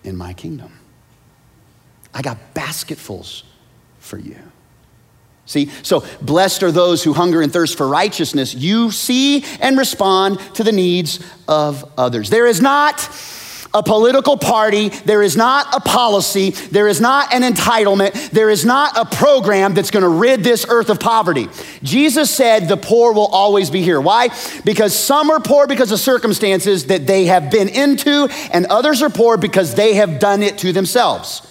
[0.05, 0.73] in my kingdom.
[2.15, 3.45] I got basketfuls
[3.99, 4.37] for you.
[5.47, 8.55] See, so blessed are those who hunger and thirst for righteousness.
[8.55, 12.31] You see and respond to the needs of others.
[12.31, 13.01] There is not
[13.75, 18.65] a political party, there is not a policy, there is not an entitlement, there is
[18.65, 21.49] not a program that's gonna rid this earth of poverty.
[21.83, 24.01] Jesus said the poor will always be here.
[24.01, 24.29] Why?
[24.65, 29.11] Because some are poor because of circumstances that they have been into, and others are
[29.11, 31.43] poor because they have done it to themselves.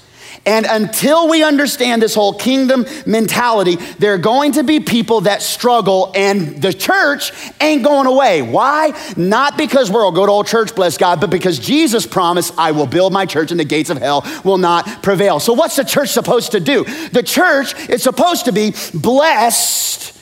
[0.45, 5.41] And until we understand this whole kingdom mentality, there are going to be people that
[5.41, 8.41] struggle, and the church ain't going away.
[8.41, 8.93] Why?
[9.15, 12.87] Not because we're a good old church, bless God, but because Jesus promised, I will
[12.87, 15.39] build my church, and the gates of hell will not prevail.
[15.39, 16.83] So, what's the church supposed to do?
[17.09, 20.19] The church is supposed to be blessed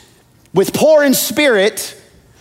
[0.54, 1.98] with poor in spirit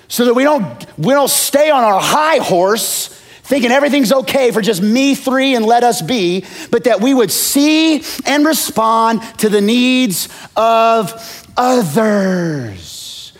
[0.08, 3.16] so that we don't, we don't stay on our high horse
[3.50, 7.32] thinking everything's okay for just me three and let us be, but that we would
[7.32, 13.32] see and respond to the needs of others.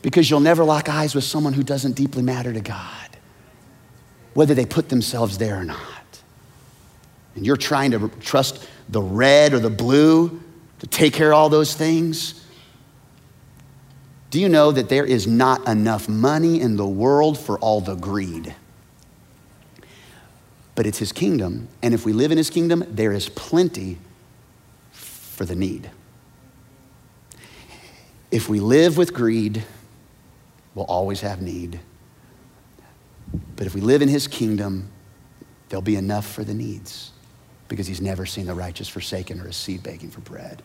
[0.00, 3.08] Because you'll never lock eyes with someone who doesn't deeply matter to God,
[4.34, 5.80] whether they put themselves there or not.
[7.34, 10.40] And you're trying to trust the red or the blue
[10.78, 12.44] to take care of all those things.
[14.30, 17.96] Do you know that there is not enough money in the world for all the
[17.96, 18.54] greed?
[20.74, 21.68] But it's his kingdom.
[21.82, 23.98] And if we live in his kingdom, there is plenty
[24.90, 25.90] for the need.
[28.30, 29.62] If we live with greed,
[30.74, 31.80] we'll always have need.
[33.56, 34.88] But if we live in his kingdom,
[35.68, 37.12] there'll be enough for the needs
[37.68, 40.62] because he's never seen the righteous forsaken or a seed begging for bread.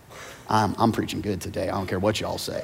[0.49, 1.69] I'm, I'm preaching good today.
[1.69, 2.63] I don't care what y'all say.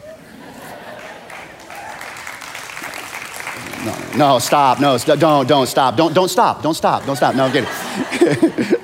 [3.85, 4.79] No, no, stop.
[4.79, 5.97] No, st- don't, don't stop.
[5.97, 6.63] Don't, don't stop.
[6.63, 7.05] Don't stop.
[7.05, 7.35] Don't stop.
[7.35, 7.67] No, get
[8.21, 8.79] it.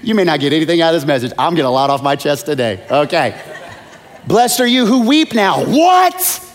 [0.04, 1.32] you may not get anything out of this message.
[1.38, 2.86] I'm getting a lot off my chest today.
[2.90, 3.40] Okay.
[4.26, 5.64] Blessed are you who weep now.
[5.64, 6.48] What?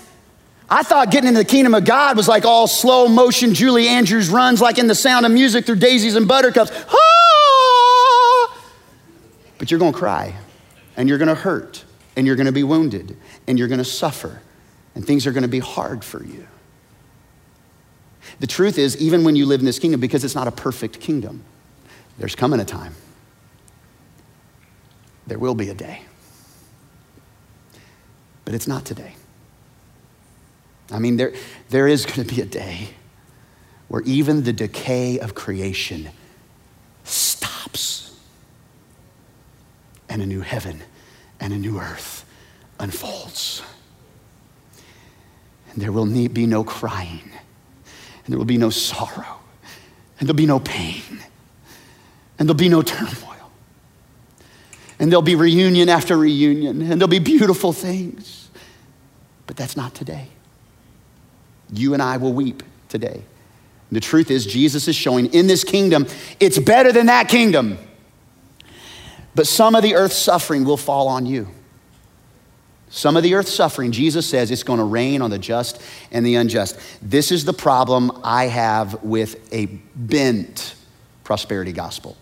[0.70, 4.30] I thought getting into the kingdom of God was like all slow motion Julie Andrews
[4.30, 6.72] runs, like in the sound of music through daisies and buttercups.
[9.58, 10.36] But you're going to cry,
[10.96, 11.84] and you're going to hurt,
[12.16, 13.18] and you're going to be wounded,
[13.48, 14.42] and you're going to suffer
[14.98, 16.48] and things are going to be hard for you.
[18.40, 21.00] The truth is, even when you live in this kingdom, because it's not a perfect
[21.00, 21.44] kingdom,
[22.18, 22.96] there's coming a time.
[25.28, 26.02] There will be a day.
[28.44, 29.14] But it's not today.
[30.92, 31.34] I mean, there,
[31.70, 32.90] there is going to be a day
[33.90, 36.10] where even the decay of creation
[37.04, 38.20] stops
[40.10, 40.82] and a new heaven
[41.40, 42.26] and a new earth
[42.80, 43.62] unfolds.
[45.78, 49.42] And there will be no crying, and there will be no sorrow,
[50.20, 51.04] and there'll be no pain,
[52.40, 53.52] and there'll be no turmoil.
[54.98, 58.50] And there'll be reunion after reunion, and there'll be beautiful things.
[59.46, 60.30] But that's not today.
[61.72, 63.22] You and I will weep today.
[63.90, 66.08] And the truth is, Jesus is showing in this kingdom,
[66.40, 67.78] it's better than that kingdom.
[69.36, 71.50] But some of the earth's suffering will fall on you.
[72.90, 76.26] Some of the earth suffering, Jesus says it's going to rain on the just and
[76.26, 76.80] the unjust.
[77.02, 80.76] This is the problem I have with a bent
[81.24, 82.16] prosperity gospel.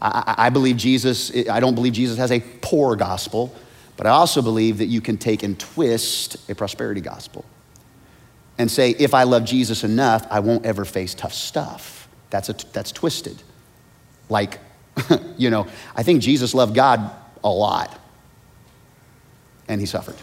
[0.00, 3.54] I, I, believe Jesus, I don't believe Jesus has a poor gospel,
[3.96, 7.44] but I also believe that you can take and twist a prosperity gospel
[8.56, 12.08] and say, if I love Jesus enough, I won't ever face tough stuff.
[12.30, 13.42] That's, a, that's twisted.
[14.30, 14.58] Like,
[15.36, 17.10] you know, I think Jesus loved God
[17.44, 17.98] a lot
[19.68, 20.16] and he suffered.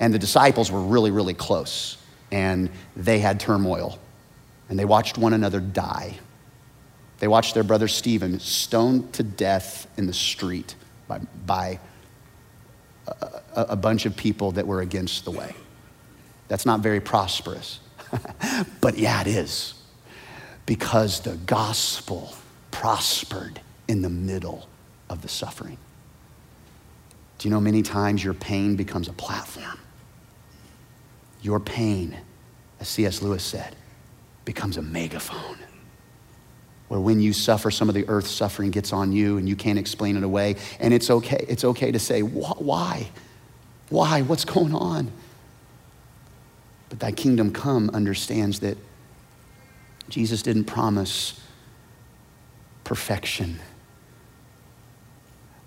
[0.00, 1.96] And the disciples were really, really close,
[2.30, 3.98] and they had turmoil,
[4.68, 6.18] and they watched one another die.
[7.18, 10.74] They watched their brother Stephen stoned to death in the street
[11.08, 11.80] by, by
[13.06, 15.54] a, a bunch of people that were against the way.
[16.48, 17.80] That's not very prosperous.
[18.80, 19.74] but yeah, it is.
[20.66, 22.34] Because the gospel
[22.70, 24.68] prospered in the middle
[25.08, 25.78] of the suffering.
[27.38, 29.78] Do you know many times your pain becomes a platform?
[31.42, 32.16] Your pain,
[32.80, 33.22] as C.S.
[33.22, 33.76] Lewis said,
[34.44, 35.58] becomes a megaphone.
[36.88, 39.78] Where when you suffer, some of the earth's suffering gets on you and you can't
[39.78, 40.56] explain it away.
[40.80, 43.10] And it's okay, it's okay to say, why?
[43.90, 44.22] Why?
[44.22, 45.10] What's going on?
[46.88, 48.78] But thy kingdom come understands that
[50.08, 51.38] Jesus didn't promise
[52.84, 53.58] perfection,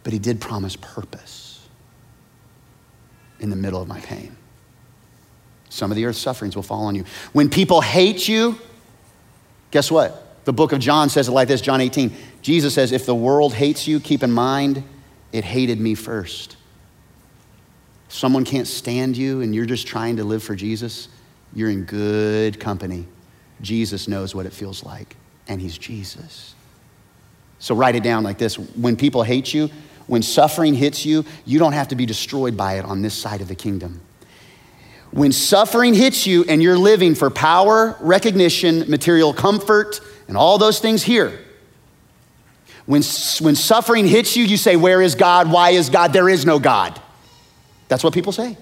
[0.03, 1.48] but he did promise purpose
[3.39, 4.35] in the middle of my pain.
[5.69, 7.05] Some of the earth's sufferings will fall on you.
[7.31, 8.57] When people hate you,
[9.71, 10.45] guess what?
[10.45, 12.11] The book of John says it like this John 18.
[12.41, 14.83] Jesus says, If the world hates you, keep in mind
[15.31, 16.57] it hated me first.
[18.07, 21.07] Someone can't stand you and you're just trying to live for Jesus,
[21.53, 23.05] you're in good company.
[23.61, 25.15] Jesus knows what it feels like,
[25.47, 26.55] and He's Jesus.
[27.59, 29.69] So write it down like this when people hate you,
[30.09, 33.41] when suffering hits you, you don't have to be destroyed by it on this side
[33.41, 34.01] of the kingdom.
[35.11, 40.79] When suffering hits you and you're living for power, recognition, material comfort, and all those
[40.79, 41.39] things here,
[42.87, 43.03] when,
[43.39, 45.51] when suffering hits you, you say, Where is God?
[45.51, 46.11] Why is God?
[46.11, 46.99] There is no God.
[47.87, 48.57] That's what people say.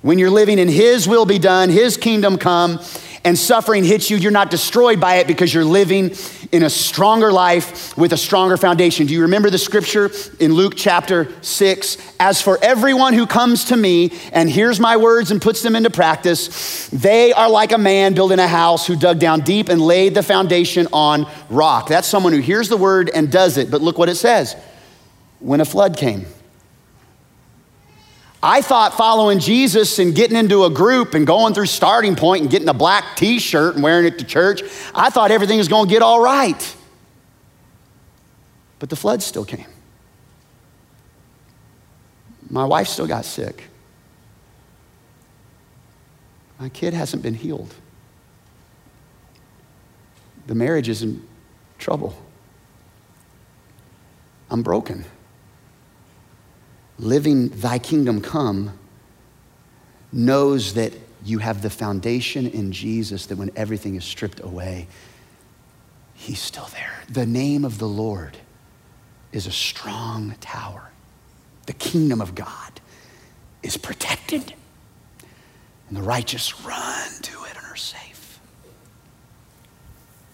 [0.00, 2.80] When you're living in His will be done, His kingdom come,
[3.24, 6.14] and suffering hits you, you're not destroyed by it because you're living
[6.52, 9.06] in a stronger life with a stronger foundation.
[9.06, 11.96] Do you remember the scripture in Luke chapter 6?
[12.20, 15.90] As for everyone who comes to me and hears my words and puts them into
[15.90, 20.14] practice, they are like a man building a house who dug down deep and laid
[20.14, 21.88] the foundation on rock.
[21.88, 23.70] That's someone who hears the word and does it.
[23.70, 24.54] But look what it says
[25.40, 26.26] when a flood came
[28.46, 32.50] I thought following Jesus and getting into a group and going through starting point and
[32.50, 34.62] getting a black t shirt and wearing it to church,
[34.94, 36.76] I thought everything was going to get all right.
[38.80, 39.64] But the flood still came.
[42.50, 43.64] My wife still got sick.
[46.60, 47.74] My kid hasn't been healed.
[50.48, 51.26] The marriage is in
[51.78, 52.14] trouble.
[54.50, 55.06] I'm broken
[56.98, 58.78] living thy kingdom come
[60.12, 60.92] knows that
[61.24, 64.86] you have the foundation in Jesus that when everything is stripped away,
[66.14, 66.92] he's still there.
[67.08, 68.36] The name of the Lord
[69.32, 70.90] is a strong tower.
[71.66, 72.80] The kingdom of God
[73.62, 74.52] is protected,
[75.88, 78.38] and the righteous run to it and are safe.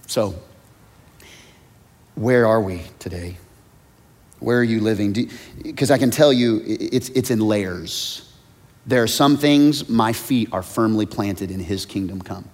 [0.09, 0.35] So,
[2.17, 3.37] where are we today?
[4.41, 5.31] Where are you living?
[5.63, 8.27] Because I can tell you, it's, it's in layers.
[8.87, 12.49] There are some things my feet are firmly planted in His kingdom come.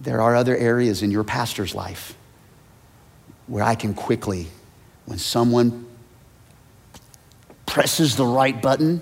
[0.00, 2.16] There are other areas in your pastor's life
[3.46, 4.48] where I can quickly,
[5.06, 5.86] when someone
[7.64, 9.00] presses the right button,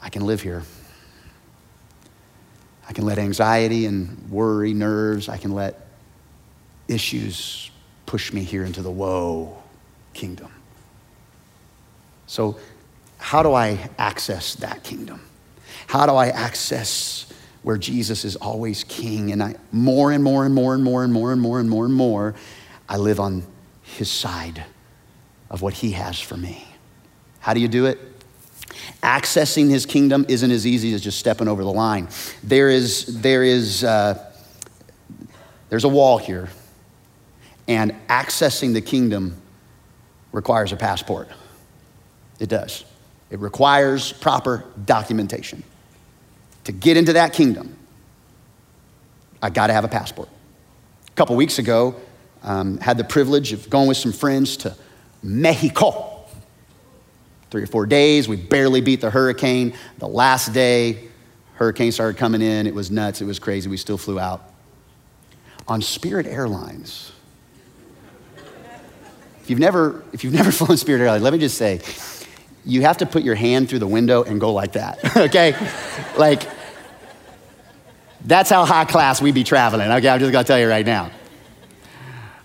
[0.00, 0.64] I can live here.
[2.88, 5.81] I can let anxiety and worry, nerves, I can let
[6.92, 7.70] issues
[8.06, 9.62] push me here into the woe
[10.14, 10.50] kingdom.
[12.26, 12.58] So,
[13.18, 15.22] how do I access that kingdom?
[15.86, 17.32] How do I access
[17.62, 21.12] where Jesus is always king and I more and more and more and more and
[21.12, 22.34] more and more and more and more
[22.88, 23.44] I live on
[23.82, 24.64] his side
[25.50, 26.66] of what he has for me.
[27.40, 27.98] How do you do it?
[29.02, 32.08] Accessing his kingdom isn't as easy as just stepping over the line.
[32.42, 34.32] There is, there is, uh,
[35.68, 36.48] there's a wall here
[37.68, 39.40] and accessing the kingdom
[40.32, 41.28] requires a passport.
[42.38, 42.84] It does.
[43.30, 45.62] It requires proper documentation.
[46.64, 47.76] To get into that kingdom,
[49.40, 50.28] I got to have a passport.
[51.08, 51.96] A couple weeks ago,
[52.42, 54.76] um, had the privilege of going with some friends to
[55.22, 56.24] Mexico.
[57.50, 59.74] Three or four days, we barely beat the hurricane.
[59.98, 61.08] The last day,
[61.54, 62.66] hurricane started coming in.
[62.66, 63.20] It was nuts.
[63.20, 63.68] It was crazy.
[63.68, 64.42] We still flew out.
[65.68, 67.11] On Spirit Airlines,
[69.42, 71.80] if you've never, if you've never flown Spirit Airlines, let me just say,
[72.64, 75.54] you have to put your hand through the window and go like that, okay?
[76.16, 76.42] like,
[78.24, 80.08] that's how high class we'd be traveling, okay?
[80.08, 81.10] I'm just gonna tell you right now.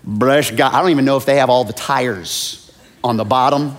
[0.02, 0.72] Bless God.
[0.72, 2.72] I don't even know if they have all the tires
[3.04, 3.76] on the bottom,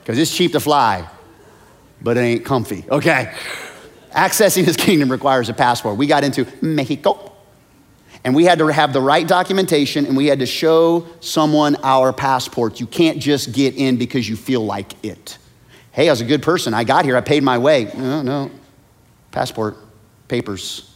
[0.00, 1.06] because it's cheap to fly,
[2.00, 3.34] but it ain't comfy, okay?
[4.12, 5.98] Accessing his kingdom requires a passport.
[5.98, 7.29] We got into Mexico.
[8.24, 12.12] And we had to have the right documentation and we had to show someone our
[12.12, 12.80] passports.
[12.80, 15.38] You can't just get in because you feel like it.
[15.92, 16.74] Hey, I was a good person.
[16.74, 17.16] I got here.
[17.16, 17.90] I paid my way.
[17.96, 18.50] No, no.
[19.30, 19.76] Passport,
[20.28, 20.94] papers.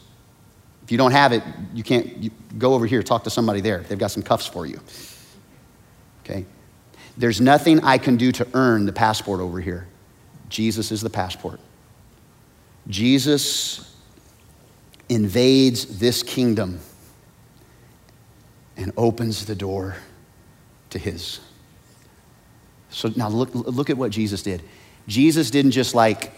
[0.83, 3.81] If you don't have it, you can't you go over here, talk to somebody there.
[3.81, 4.81] They've got some cuffs for you.
[6.25, 6.45] Okay?
[7.16, 9.87] There's nothing I can do to earn the passport over here.
[10.51, 11.59] Jesus is the passport.
[12.87, 13.97] Jesus
[15.09, 16.81] invades this kingdom
[18.77, 19.97] and opens the door
[20.91, 21.41] to his.
[22.91, 24.62] So now look, look at what Jesus did.
[25.07, 26.33] Jesus didn't just like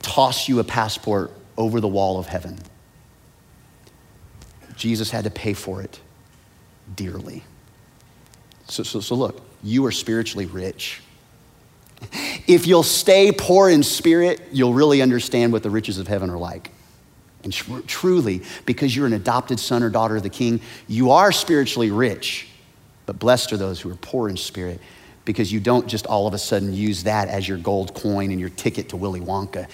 [0.00, 2.58] toss you a passport over the wall of heaven.
[4.76, 6.00] Jesus had to pay for it
[6.94, 7.42] dearly.
[8.68, 11.02] So, so, so look, you are spiritually rich.
[12.46, 16.38] If you'll stay poor in spirit, you'll really understand what the riches of heaven are
[16.38, 16.70] like.
[17.44, 21.32] And tr- truly, because you're an adopted son or daughter of the king, you are
[21.32, 22.48] spiritually rich.
[23.06, 24.80] But blessed are those who are poor in spirit
[25.24, 28.40] because you don't just all of a sudden use that as your gold coin and
[28.40, 29.68] your ticket to Willy Wonka.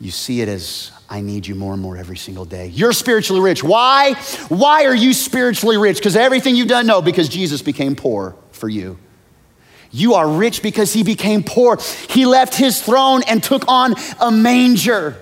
[0.00, 2.66] You see it as, I need you more and more every single day.
[2.68, 3.64] You're spiritually rich.
[3.64, 4.14] Why?
[4.48, 5.96] Why are you spiritually rich?
[5.96, 6.86] Because everything you've done?
[6.86, 8.98] No, because Jesus became poor for you.
[9.90, 11.78] You are rich because he became poor.
[12.08, 15.16] He left his throne and took on a manger.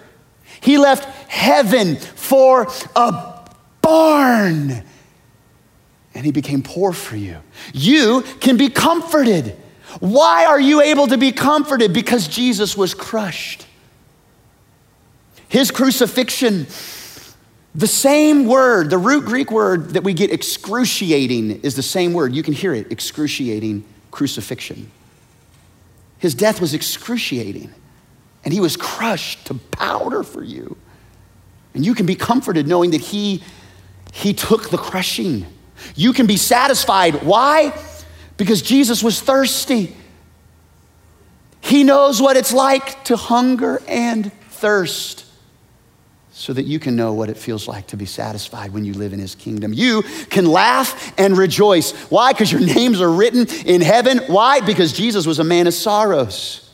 [0.61, 3.51] He left heaven for a
[3.83, 4.83] barn.
[6.15, 7.37] And he became poor for you.
[7.75, 9.57] You can be comforted.
[10.01, 11.93] Why are you able to be comforted?
[11.93, 13.67] Because Jesus was crushed.
[15.49, 16.67] His crucifixion,
[17.75, 22.35] the same word, the root Greek word that we get excruciating is the same word.
[22.35, 24.91] You can hear it excruciating crucifixion.
[26.19, 27.73] His death was excruciating,
[28.47, 30.77] and he was crushed to powder for you.
[31.75, 33.43] And you can be comforted knowing that he,
[34.13, 35.45] he took the crushing.
[35.97, 37.25] You can be satisfied.
[37.25, 37.77] Why?
[38.37, 39.97] Because Jesus was thirsty.
[41.61, 45.25] He knows what it's like to hunger and thirst
[46.31, 49.13] so that you can know what it feels like to be satisfied when you live
[49.13, 49.73] in his kingdom.
[49.73, 51.91] You can laugh and rejoice.
[52.13, 52.33] Why?
[52.33, 54.19] Because your names are written in heaven.
[54.29, 54.61] Why?
[54.61, 56.66] Because Jesus was a man of sorrows.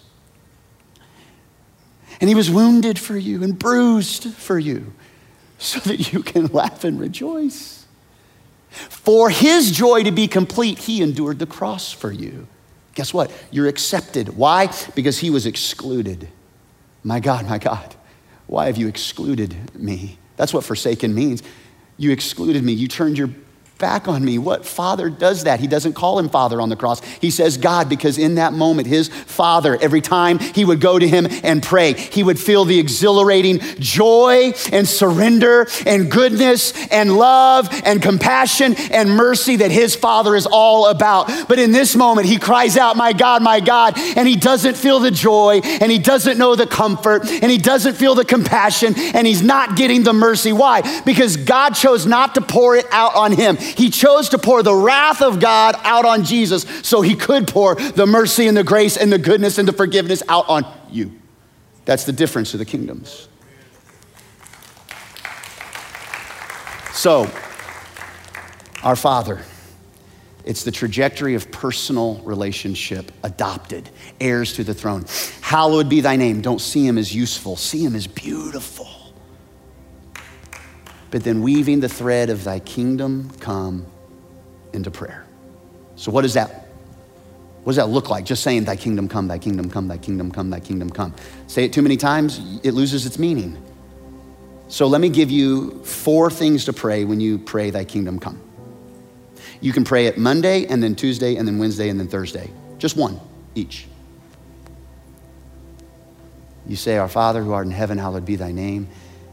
[2.23, 4.93] And he was wounded for you and bruised for you
[5.59, 7.85] so that you can laugh and rejoice.
[8.71, 12.47] For his joy to be complete, he endured the cross for you.
[12.95, 13.33] Guess what?
[13.51, 14.37] You're accepted.
[14.37, 14.73] Why?
[14.95, 16.29] Because he was excluded.
[17.03, 17.97] My God, my God.
[18.47, 20.17] Why have you excluded me?
[20.37, 21.43] That's what forsaken means.
[21.97, 22.73] You excluded me.
[22.73, 23.31] You turned your
[23.83, 24.39] back on me.
[24.39, 25.59] What father does that?
[25.59, 27.01] He doesn't call him father on the cross.
[27.21, 31.07] He says God because in that moment, his father, every time he would go to
[31.07, 37.69] him and pray, he would feel the exhilarating joy and surrender and goodness and love
[37.85, 41.29] and compassion and mercy that his father is all about.
[41.49, 45.01] But in this moment, he cries out, My God, my God, and he doesn't feel
[45.01, 49.27] the joy and he doesn't know the comfort and he doesn't feel the compassion and
[49.27, 50.53] he's not getting the mercy.
[50.53, 51.03] Why?
[51.03, 53.57] Because God chose not to pour it out on him.
[53.77, 57.75] He chose to pour the wrath of God out on Jesus so he could pour
[57.75, 61.13] the mercy and the grace and the goodness and the forgiveness out on you.
[61.85, 63.29] That's the difference of the kingdoms.
[66.93, 67.31] So,
[68.83, 69.41] our Father,
[70.45, 73.89] it's the trajectory of personal relationship, adopted,
[74.21, 75.07] heirs to the throne.
[75.41, 76.43] Hallowed be thy name.
[76.43, 78.92] Don't see him as useful, see him as beautiful
[81.13, 83.87] but then weaving the thread of thy kingdom come
[84.73, 85.27] into prayer.
[85.95, 86.69] So, what does that?
[87.63, 88.25] What does that look like?
[88.25, 91.15] Just saying, Thy kingdom come, Thy kingdom come, Thy kingdom come, Thy kingdom come.
[91.47, 93.63] Say it too many times, it loses its meaning.
[94.69, 98.41] So, let me give you four things to pray when you pray, Thy kingdom come.
[99.61, 102.51] You can pray it Monday, and then Tuesday, and then Wednesday, and then Thursday.
[102.79, 103.21] Just one
[103.55, 103.87] each.
[106.67, 108.89] You say, Our Father who art in heaven, hallowed be thy name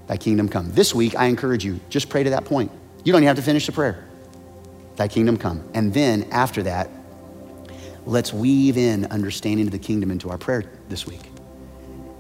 [0.10, 0.72] thy kingdom come.
[0.72, 2.72] This week, I encourage you, just pray to that point.
[3.03, 4.03] You don't even have to finish the prayer.
[4.95, 5.64] Thy kingdom come.
[5.76, 6.89] And then after that,
[8.05, 11.22] let's weave in understanding of the kingdom into our prayer this week.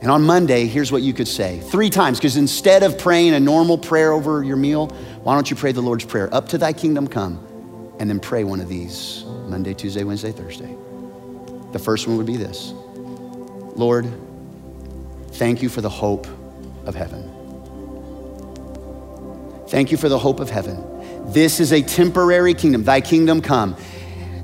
[0.01, 3.39] And on Monday, here's what you could say three times, because instead of praying a
[3.39, 4.87] normal prayer over your meal,
[5.23, 6.31] why don't you pray the Lord's Prayer?
[6.31, 7.43] Up to thy kingdom come,
[7.99, 10.77] and then pray one of these Monday, Tuesday, Wednesday, Thursday.
[11.71, 12.71] The first one would be this
[13.75, 14.07] Lord,
[15.31, 16.27] thank you for the hope
[16.85, 17.28] of heaven.
[19.69, 20.83] Thank you for the hope of heaven.
[21.31, 22.83] This is a temporary kingdom.
[22.83, 23.77] Thy kingdom come.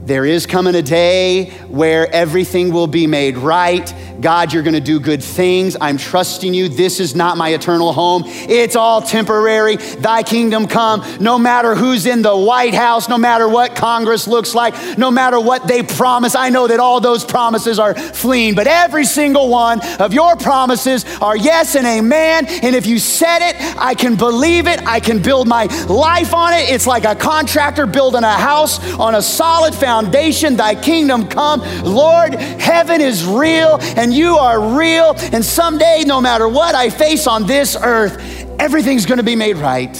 [0.06, 3.91] There is coming a day where everything will be made right.
[4.22, 5.76] God, you're gonna do good things.
[5.82, 6.70] I'm trusting you.
[6.70, 8.24] This is not my eternal home.
[8.26, 9.78] It's all temporary.
[9.78, 11.03] Thy kingdom come.
[11.20, 15.39] No matter who's in the White House, no matter what Congress looks like, no matter
[15.39, 19.82] what they promise, I know that all those promises are fleeing, but every single one
[19.99, 22.45] of your promises are yes and amen.
[22.45, 24.86] And if you said it, I can believe it.
[24.86, 26.70] I can build my life on it.
[26.70, 31.62] It's like a contractor building a house on a solid foundation foundation, thy kingdom come.
[31.84, 35.14] Lord, heaven is real and you are real.
[35.32, 38.18] And someday, no matter what I face on this earth,
[38.60, 39.96] everything's going to be made right.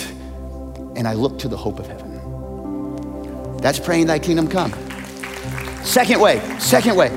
[0.98, 3.58] And I look to the hope of heaven.
[3.58, 4.74] That's praying thy kingdom come.
[5.84, 7.10] Second way, second way.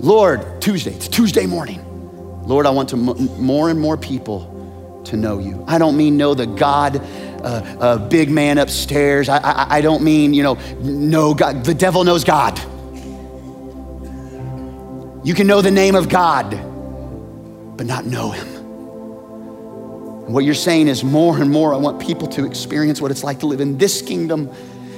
[0.00, 1.82] Lord, Tuesday, it's Tuesday morning.
[2.46, 5.64] Lord, I want to more and more people to know you.
[5.68, 6.94] I don't mean know the God,
[7.46, 9.28] uh, big man upstairs.
[9.28, 11.64] I, I, I don't mean, you know, no God.
[11.64, 12.58] The devil knows God.
[15.24, 16.50] You can know the name of God,
[17.76, 18.46] but not know him.
[20.26, 23.24] And what you're saying is more and more, I want people to experience what it's
[23.24, 24.50] like to live in this kingdom.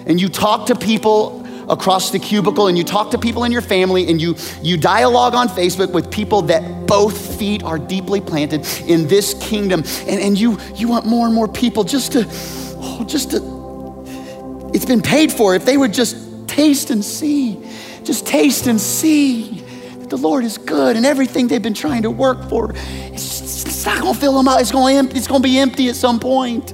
[0.06, 3.60] And you talk to people across the cubicle and you talk to people in your
[3.62, 8.66] family and you, you dialogue on Facebook with people that both feet are deeply planted
[8.86, 9.82] in this kingdom.
[10.06, 14.86] And, and you, you want more and more people just to, oh, just to, it's
[14.86, 15.54] been paid for.
[15.54, 17.62] If they would just taste and see,
[18.04, 19.62] just taste and see
[19.98, 23.66] that the Lord is good and everything they've been trying to work for, it's, just,
[23.66, 24.60] it's not gonna fill them out.
[24.60, 26.72] It's gonna, it's gonna be empty at some point.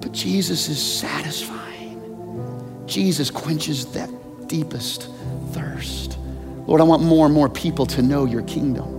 [0.00, 1.59] But Jesus is satisfied.
[2.90, 4.10] Jesus quenches that
[4.48, 5.08] deepest
[5.52, 6.18] thirst.
[6.66, 8.98] Lord, I want more and more people to know your kingdom.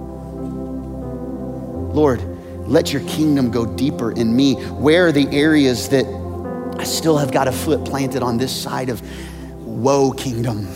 [1.94, 2.22] Lord,
[2.68, 4.56] let your kingdom go deeper in me.
[4.56, 6.06] Where are the areas that
[6.80, 9.02] I still have got a foot planted on this side of
[9.66, 10.68] woe kingdom?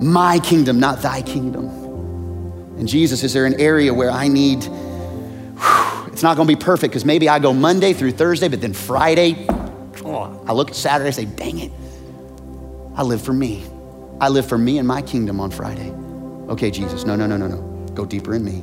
[0.00, 1.66] My kingdom, not thy kingdom.
[2.78, 6.90] And Jesus, is there an area where I need, whew, it's not gonna be perfect
[6.90, 9.46] because maybe I go Monday through Thursday, but then Friday,
[10.04, 11.70] oh, I look at Saturday and say, dang it,
[12.94, 13.64] I live for me.
[14.20, 15.90] I live for me and my kingdom on Friday.
[16.48, 17.60] Okay, Jesus, no, no, no, no, no.
[17.94, 18.62] Go deeper in me.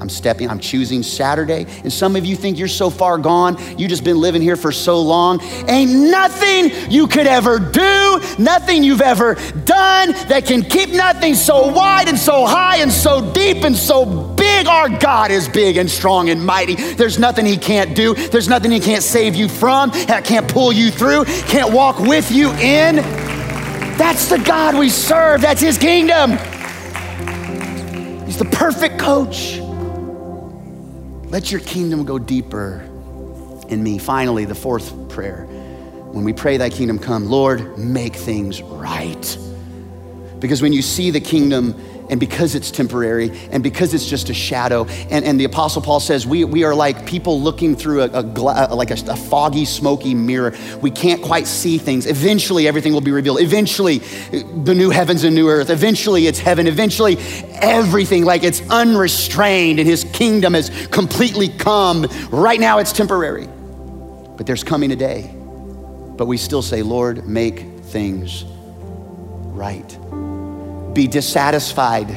[0.00, 1.66] I'm stepping, I'm choosing Saturday.
[1.82, 4.72] And some of you think you're so far gone, you just been living here for
[4.72, 5.40] so long.
[5.68, 11.72] Ain't nothing you could ever do, nothing you've ever done that can keep nothing so
[11.72, 14.04] wide and so high and so deep and so
[14.34, 14.66] big.
[14.66, 16.74] Our God is big and strong and mighty.
[16.74, 20.72] There's nothing He can't do, there's nothing He can't save you from, that can't pull
[20.72, 23.23] you through, can't walk with you in.
[23.96, 26.32] That's the God we serve, that's His kingdom.
[28.26, 29.58] He's the perfect coach.
[31.30, 32.80] Let your kingdom go deeper
[33.68, 33.98] in me.
[33.98, 35.44] Finally, the fourth prayer.
[35.44, 39.38] When we pray, Thy kingdom come, Lord, make things right.
[40.38, 41.74] Because when you see the kingdom,
[42.10, 46.00] and because it's temporary and because it's just a shadow and, and the apostle paul
[46.00, 49.16] says we, we are like people looking through a, a gla- uh, like a, a,
[49.16, 50.54] foggy smoky mirror.
[50.80, 52.06] We can't quite see things.
[52.06, 53.40] Eventually everything will be revealed.
[53.40, 55.70] Eventually the new heavens and new earth.
[55.70, 56.66] Eventually it's heaven.
[56.66, 57.16] Eventually
[57.54, 62.06] everything like it's unrestrained and his kingdom has completely come.
[62.30, 63.48] Right now it's temporary.
[64.36, 65.34] But there's coming a day.
[66.16, 68.44] But we still say lord make things
[69.54, 69.98] right
[70.94, 72.08] be dissatisfied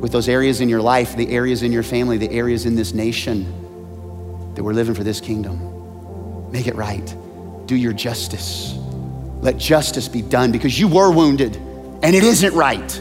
[0.00, 2.94] with those areas in your life, the areas in your family, the areas in this
[2.94, 3.44] nation
[4.54, 6.52] that we're living for this kingdom.
[6.52, 7.16] Make it right.
[7.66, 8.74] Do your justice.
[9.40, 13.00] Let justice be done because you were wounded and it isn't right.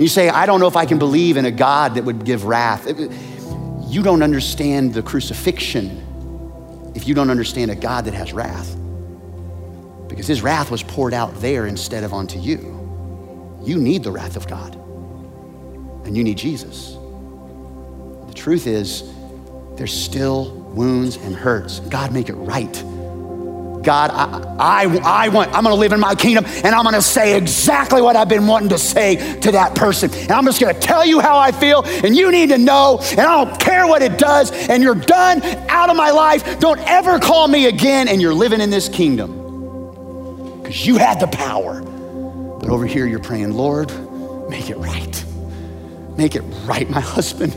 [0.00, 2.44] You say, I don't know if I can believe in a God that would give
[2.44, 2.88] wrath.
[3.88, 8.76] You don't understand the crucifixion if you don't understand a God that has wrath
[10.12, 13.58] because his wrath was poured out there instead of onto you.
[13.62, 14.74] You need the wrath of God,
[16.04, 16.92] and you need Jesus.
[18.26, 19.04] The truth is,
[19.76, 21.80] there's still wounds and hurts.
[21.80, 22.72] God, make it right.
[23.82, 27.36] God, I, I, I want, I'm gonna live in my kingdom and I'm gonna say
[27.36, 30.12] exactly what I've been wanting to say to that person.
[30.14, 33.20] And I'm just gonna tell you how I feel, and you need to know, and
[33.20, 36.60] I don't care what it does, and you're done out of my life.
[36.60, 39.41] Don't ever call me again, and you're living in this kingdom
[40.72, 41.82] because you had the power.
[41.82, 43.90] But over here, you're praying, Lord,
[44.48, 45.24] make it right.
[46.16, 46.88] Make it right.
[46.88, 47.52] My husband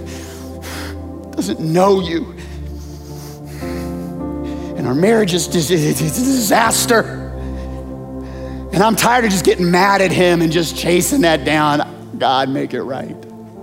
[1.34, 2.36] doesn't know you.
[4.76, 7.04] And our marriage is a disaster.
[8.74, 12.18] And I'm tired of just getting mad at him and just chasing that down.
[12.18, 13.16] God, make it right.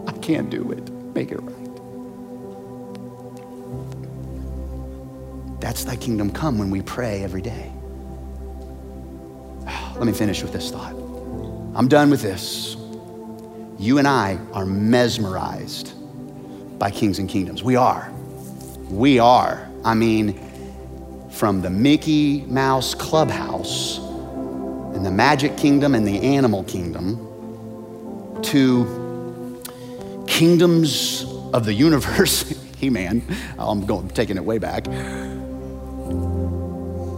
[0.06, 0.90] I can't do it.
[1.14, 1.58] Make it right.
[5.60, 7.71] That's thy kingdom come when we pray every day.
[9.64, 10.92] Let me finish with this thought.
[11.74, 12.76] I'm done with this.
[13.78, 15.92] You and I are mesmerized
[16.78, 17.62] by kings and kingdoms.
[17.62, 18.12] We are.
[18.90, 19.68] We are.
[19.84, 20.38] I mean,
[21.30, 27.16] from the Mickey Mouse Clubhouse and the Magic Kingdom and the Animal Kingdom
[28.42, 29.62] to
[30.26, 32.42] kingdoms of the universe.
[32.76, 33.22] He-Man,
[33.58, 34.84] I'm going taking it way back.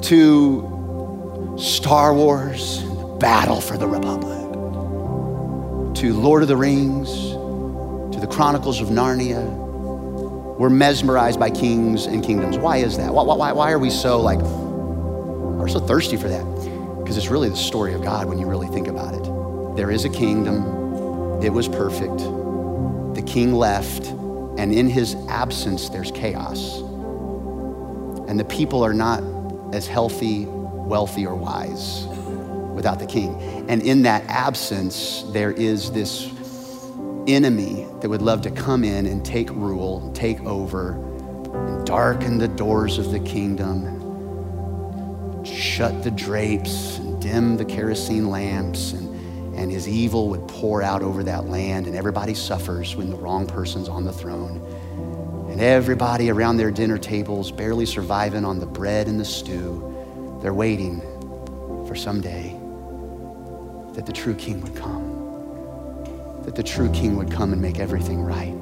[0.04, 0.73] To
[1.56, 4.40] Star Wars, the Battle for the Republic,
[5.96, 9.62] to Lord of the Rings, to the Chronicles of Narnia.
[10.58, 12.58] We're mesmerized by kings and kingdoms.
[12.58, 13.14] Why is that?
[13.14, 16.44] Why, why, why are we so like, we're so thirsty for that?
[16.98, 19.76] Because it's really the story of God when you really think about it.
[19.76, 22.18] There is a kingdom, it was perfect.
[23.14, 24.06] the king left,
[24.58, 26.80] and in his absence, there's chaos.
[28.28, 29.22] And the people are not
[29.72, 30.46] as healthy,
[30.84, 32.06] wealthy, or wise
[32.74, 33.40] without the king.
[33.68, 36.30] And in that absence, there is this
[37.26, 40.92] enemy that would love to come in and take rule, take over,
[41.54, 43.84] and darken the doors of the kingdom,
[45.44, 51.02] shut the drapes, and dim the kerosene lamps, and, and his evil would pour out
[51.02, 54.60] over that land, and everybody suffers when the wrong person's on the throne.
[55.50, 59.93] And everybody around their dinner tables, barely surviving on the bread and the stew,
[60.44, 61.00] they're waiting
[61.88, 62.56] for someday
[63.94, 65.14] that the true king would come
[66.44, 68.60] that the true king would come and make everything right.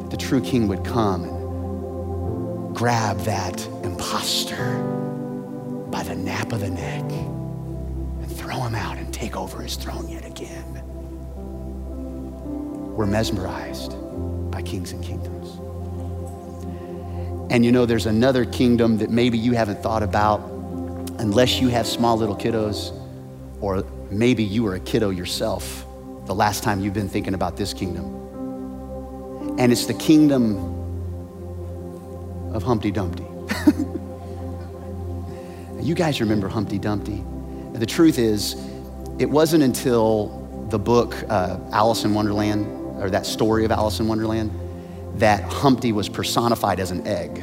[0.00, 4.78] That the true king would come and grab that impostor
[5.90, 10.08] by the nape of the neck and throw him out and take over his throne
[10.08, 10.82] yet again.
[12.96, 13.96] We're mesmerized
[14.50, 15.63] by kings and kingdoms.
[17.50, 20.40] And you know, there's another kingdom that maybe you haven't thought about
[21.18, 22.92] unless you have small little kiddos,
[23.60, 25.86] or maybe you were a kiddo yourself
[26.26, 28.04] the last time you've been thinking about this kingdom.
[29.58, 30.72] And it's the kingdom
[32.54, 33.22] of Humpty Dumpty.
[35.80, 37.22] you guys remember Humpty Dumpty.
[37.74, 38.54] The truth is,
[39.18, 42.66] it wasn't until the book uh, Alice in Wonderland,
[43.02, 44.50] or that story of Alice in Wonderland,
[45.16, 47.42] that Humpty was personified as an egg.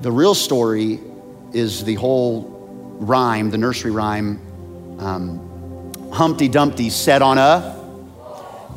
[0.00, 1.00] The real story
[1.52, 2.42] is the whole
[3.00, 4.40] rhyme, the nursery rhyme,
[5.00, 7.74] um, Humpty Dumpty sat on a,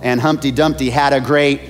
[0.01, 1.61] and Humpty Dumpty had a great.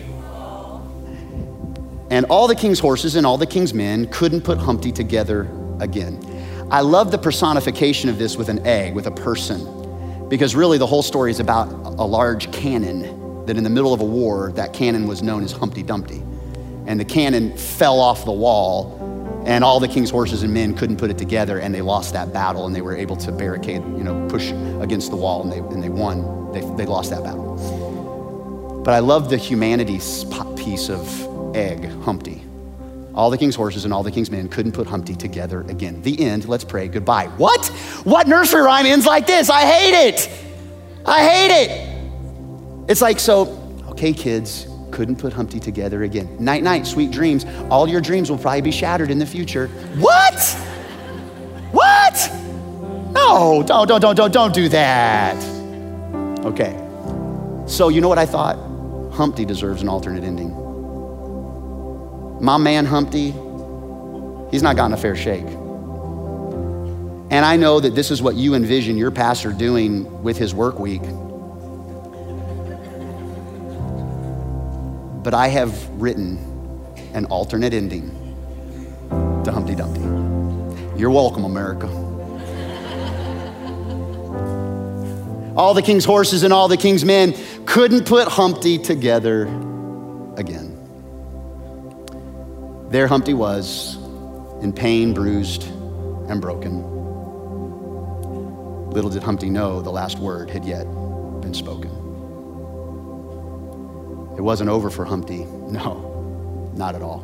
[2.09, 6.19] And all the king's horses and all the king's men couldn't put Humpty together again.
[6.71, 10.87] I love the personification of this with an egg, with a person, because really the
[10.87, 14.73] whole story is about a large cannon that in the middle of a war, that
[14.73, 16.21] cannon was known as Humpty Dumpty.
[16.87, 18.97] And the cannon fell off the wall
[19.45, 22.31] and all the king's horses and men couldn't put it together and they lost that
[22.31, 25.57] battle and they were able to barricade you know push against the wall and they,
[25.57, 26.51] and they won.
[26.51, 28.81] They, they lost that battle.
[28.85, 30.25] But i love the humanities
[30.55, 32.43] piece of egg humpty.
[33.15, 36.01] All the king's horses and all the king's men couldn't put humpty together again.
[36.01, 36.47] The end.
[36.47, 37.27] Let's pray goodbye.
[37.37, 37.65] What?
[38.03, 39.49] What nursery rhyme ends like this?
[39.49, 40.29] I hate it.
[41.05, 41.90] I hate it
[42.87, 43.57] it's like so
[43.89, 46.35] okay kids couldn't put Humpty together again.
[46.39, 47.45] Night, night, sweet dreams.
[47.69, 49.67] All your dreams will probably be shattered in the future.
[49.97, 50.39] What?
[51.71, 52.31] What?
[53.13, 55.35] No, don't, don't, don't, don't, don't do that.
[56.45, 56.77] Okay.
[57.67, 58.57] So, you know what I thought?
[59.13, 60.51] Humpty deserves an alternate ending.
[62.41, 63.33] My man Humpty,
[64.51, 65.45] he's not gotten a fair shake.
[67.31, 70.79] And I know that this is what you envision your pastor doing with his work
[70.79, 71.03] week
[75.23, 76.37] But I have written
[77.13, 78.09] an alternate ending
[79.43, 80.01] to Humpty Dumpty.
[80.99, 81.87] You're welcome, America.
[85.55, 89.43] all the king's horses and all the king's men couldn't put Humpty together
[90.37, 90.77] again.
[92.89, 93.95] There Humpty was,
[94.61, 95.63] in pain, bruised,
[96.29, 96.81] and broken.
[98.89, 100.85] Little did Humpty know the last word had yet
[101.41, 102.00] been spoken.
[104.41, 105.45] It wasn't over for Humpty.
[105.45, 107.19] No, not at all.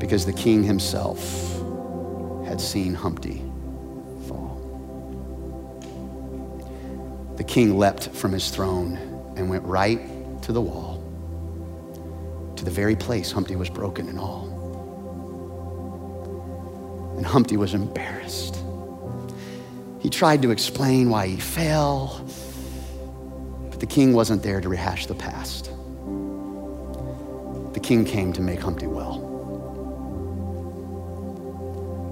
[0.00, 1.20] Because the king himself
[2.44, 3.44] had seen Humpty
[4.26, 4.58] fall.
[7.36, 8.96] The king leapt from his throne
[9.36, 10.00] and went right
[10.42, 11.00] to the wall,
[12.56, 14.48] to the very place Humpty was broken and all.
[17.16, 18.56] And Humpty was embarrassed.
[20.00, 22.26] He tried to explain why he fell
[23.82, 25.64] the king wasn't there to rehash the past.
[27.74, 29.18] The king came to make Humpty well.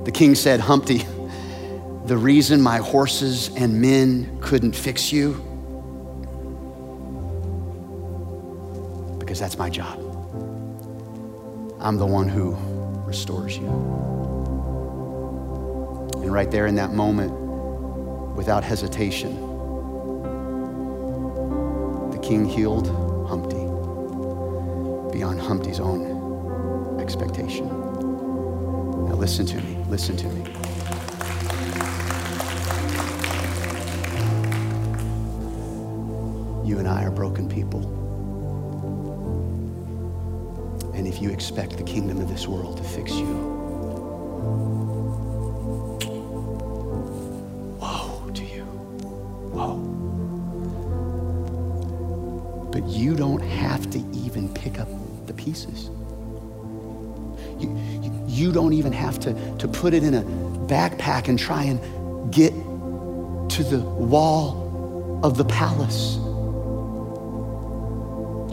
[0.05, 1.07] The king said, Humpty,
[2.07, 5.35] the reason my horses and men couldn't fix you,
[9.21, 9.97] because that's my job.
[11.79, 12.57] I'm the one who
[13.07, 13.69] restores you.
[16.17, 17.31] And right there in that moment,
[18.35, 19.50] without hesitation,
[22.31, 22.87] king healed
[23.29, 23.59] Humpty
[25.13, 27.67] beyond Humpty's own expectation.
[27.67, 30.43] Now, listen to me, listen to me.
[36.65, 37.81] You and I are broken people.
[40.95, 43.51] And if you expect the kingdom of this world to fix you,
[53.01, 54.89] you don't have to even pick up
[55.27, 55.89] the pieces.
[57.59, 57.77] You,
[58.27, 61.81] you don't even have to, to put it in a backpack and try and
[62.33, 66.17] get to the wall of the palace.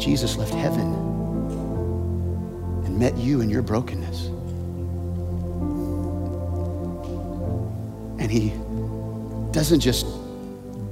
[0.02, 0.93] Jesus left heaven
[2.86, 4.28] and met you in your brokenness.
[8.20, 8.50] And he
[9.52, 10.06] doesn't just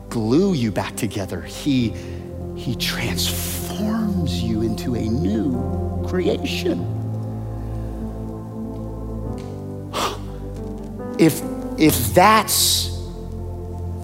[0.10, 1.94] glue you back together, he,
[2.66, 5.54] he transforms you into a new
[6.08, 6.82] creation.
[11.20, 11.44] If,
[11.78, 12.88] if that's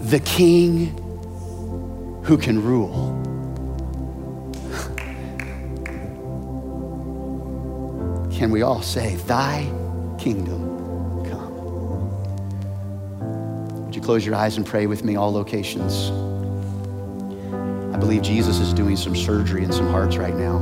[0.02, 0.96] the king
[2.24, 3.18] who can rule,
[8.32, 9.64] can we all say, Thy
[10.20, 11.56] kingdom come?
[13.86, 16.12] Would you close your eyes and pray with me, all locations?
[18.02, 20.58] Believe Jesus is doing some surgery in some hearts right now.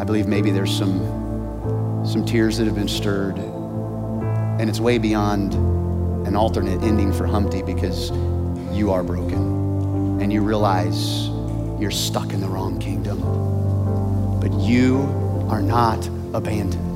[0.00, 5.52] I believe maybe there's some, some tears that have been stirred and it's way beyond
[6.26, 8.10] an alternate ending for Humpty because
[8.72, 11.28] you are broken and you realize
[11.78, 13.20] you're stuck in the wrong kingdom.
[14.40, 15.02] But you
[15.50, 16.88] are not abandoned.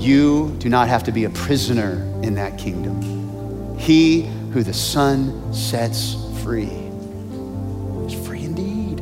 [0.00, 1.92] You do not have to be a prisoner
[2.24, 3.78] in that kingdom.
[3.78, 6.70] He who the Son sets free
[8.06, 9.00] is free indeed.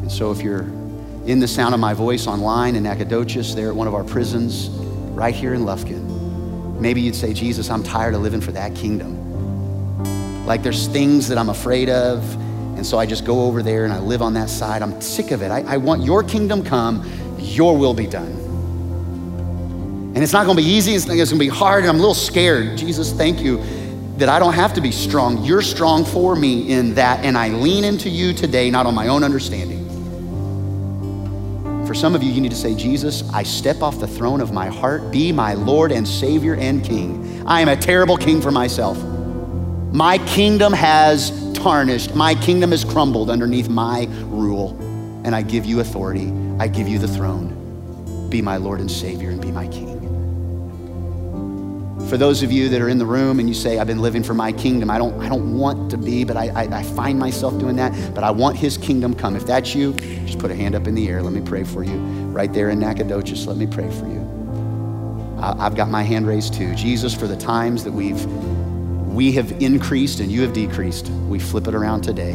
[0.00, 0.62] And so if you're
[1.26, 4.68] in the sound of my voice online in Nacogdoches, there at one of our prisons,
[5.10, 6.78] right here in Lufkin.
[6.78, 10.46] Maybe you'd say, Jesus, I'm tired of living for that kingdom.
[10.46, 12.22] Like there's things that I'm afraid of,
[12.76, 14.82] and so I just go over there and I live on that side.
[14.82, 15.50] I'm sick of it.
[15.50, 17.04] I, I want your kingdom come,
[17.40, 18.37] your will be done.
[20.18, 22.12] And it's not gonna be easy, it's, it's gonna be hard, and I'm a little
[22.12, 22.76] scared.
[22.76, 23.62] Jesus, thank you
[24.16, 25.44] that I don't have to be strong.
[25.44, 29.06] You're strong for me in that, and I lean into you today, not on my
[29.06, 29.86] own understanding.
[31.86, 34.50] For some of you, you need to say, Jesus, I step off the throne of
[34.50, 37.44] my heart, be my Lord and Savior and King.
[37.46, 39.00] I am a terrible king for myself.
[39.92, 44.76] My kingdom has tarnished, my kingdom has crumbled underneath my rule,
[45.24, 46.32] and I give you authority.
[46.58, 48.28] I give you the throne.
[48.30, 49.97] Be my Lord and Savior and be my King.
[52.08, 54.22] For those of you that are in the room and you say, I've been living
[54.22, 57.18] for my kingdom, I don't, I don't want to be, but I, I, I find
[57.18, 59.36] myself doing that, but I want his kingdom come.
[59.36, 61.22] If that's you, just put a hand up in the air.
[61.22, 61.98] Let me pray for you.
[62.30, 64.26] Right there in Nacogdoches, let me pray for you.
[65.38, 66.74] I've got my hand raised too.
[66.74, 68.24] Jesus, for the times that we've
[69.12, 72.32] we have increased and you have decreased, we flip it around today.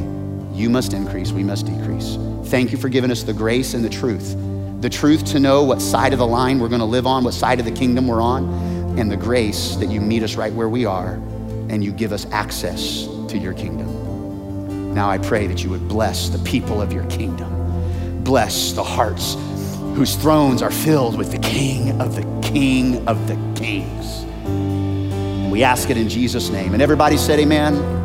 [0.53, 2.19] You must increase, we must decrease.
[2.51, 4.35] Thank you for giving us the grace and the truth.
[4.81, 7.33] The truth to know what side of the line we're going to live on, what
[7.33, 10.69] side of the kingdom we're on and the grace that you meet us right where
[10.69, 11.13] we are
[11.69, 14.93] and you give us access to your kingdom.
[14.93, 18.23] Now I pray that you would bless the people of your kingdom.
[18.23, 19.35] Bless the hearts
[19.95, 24.23] whose thrones are filled with the King of the King of the Kings.
[25.51, 26.73] We ask it in Jesus' name.
[26.73, 28.02] And everybody said, Amen.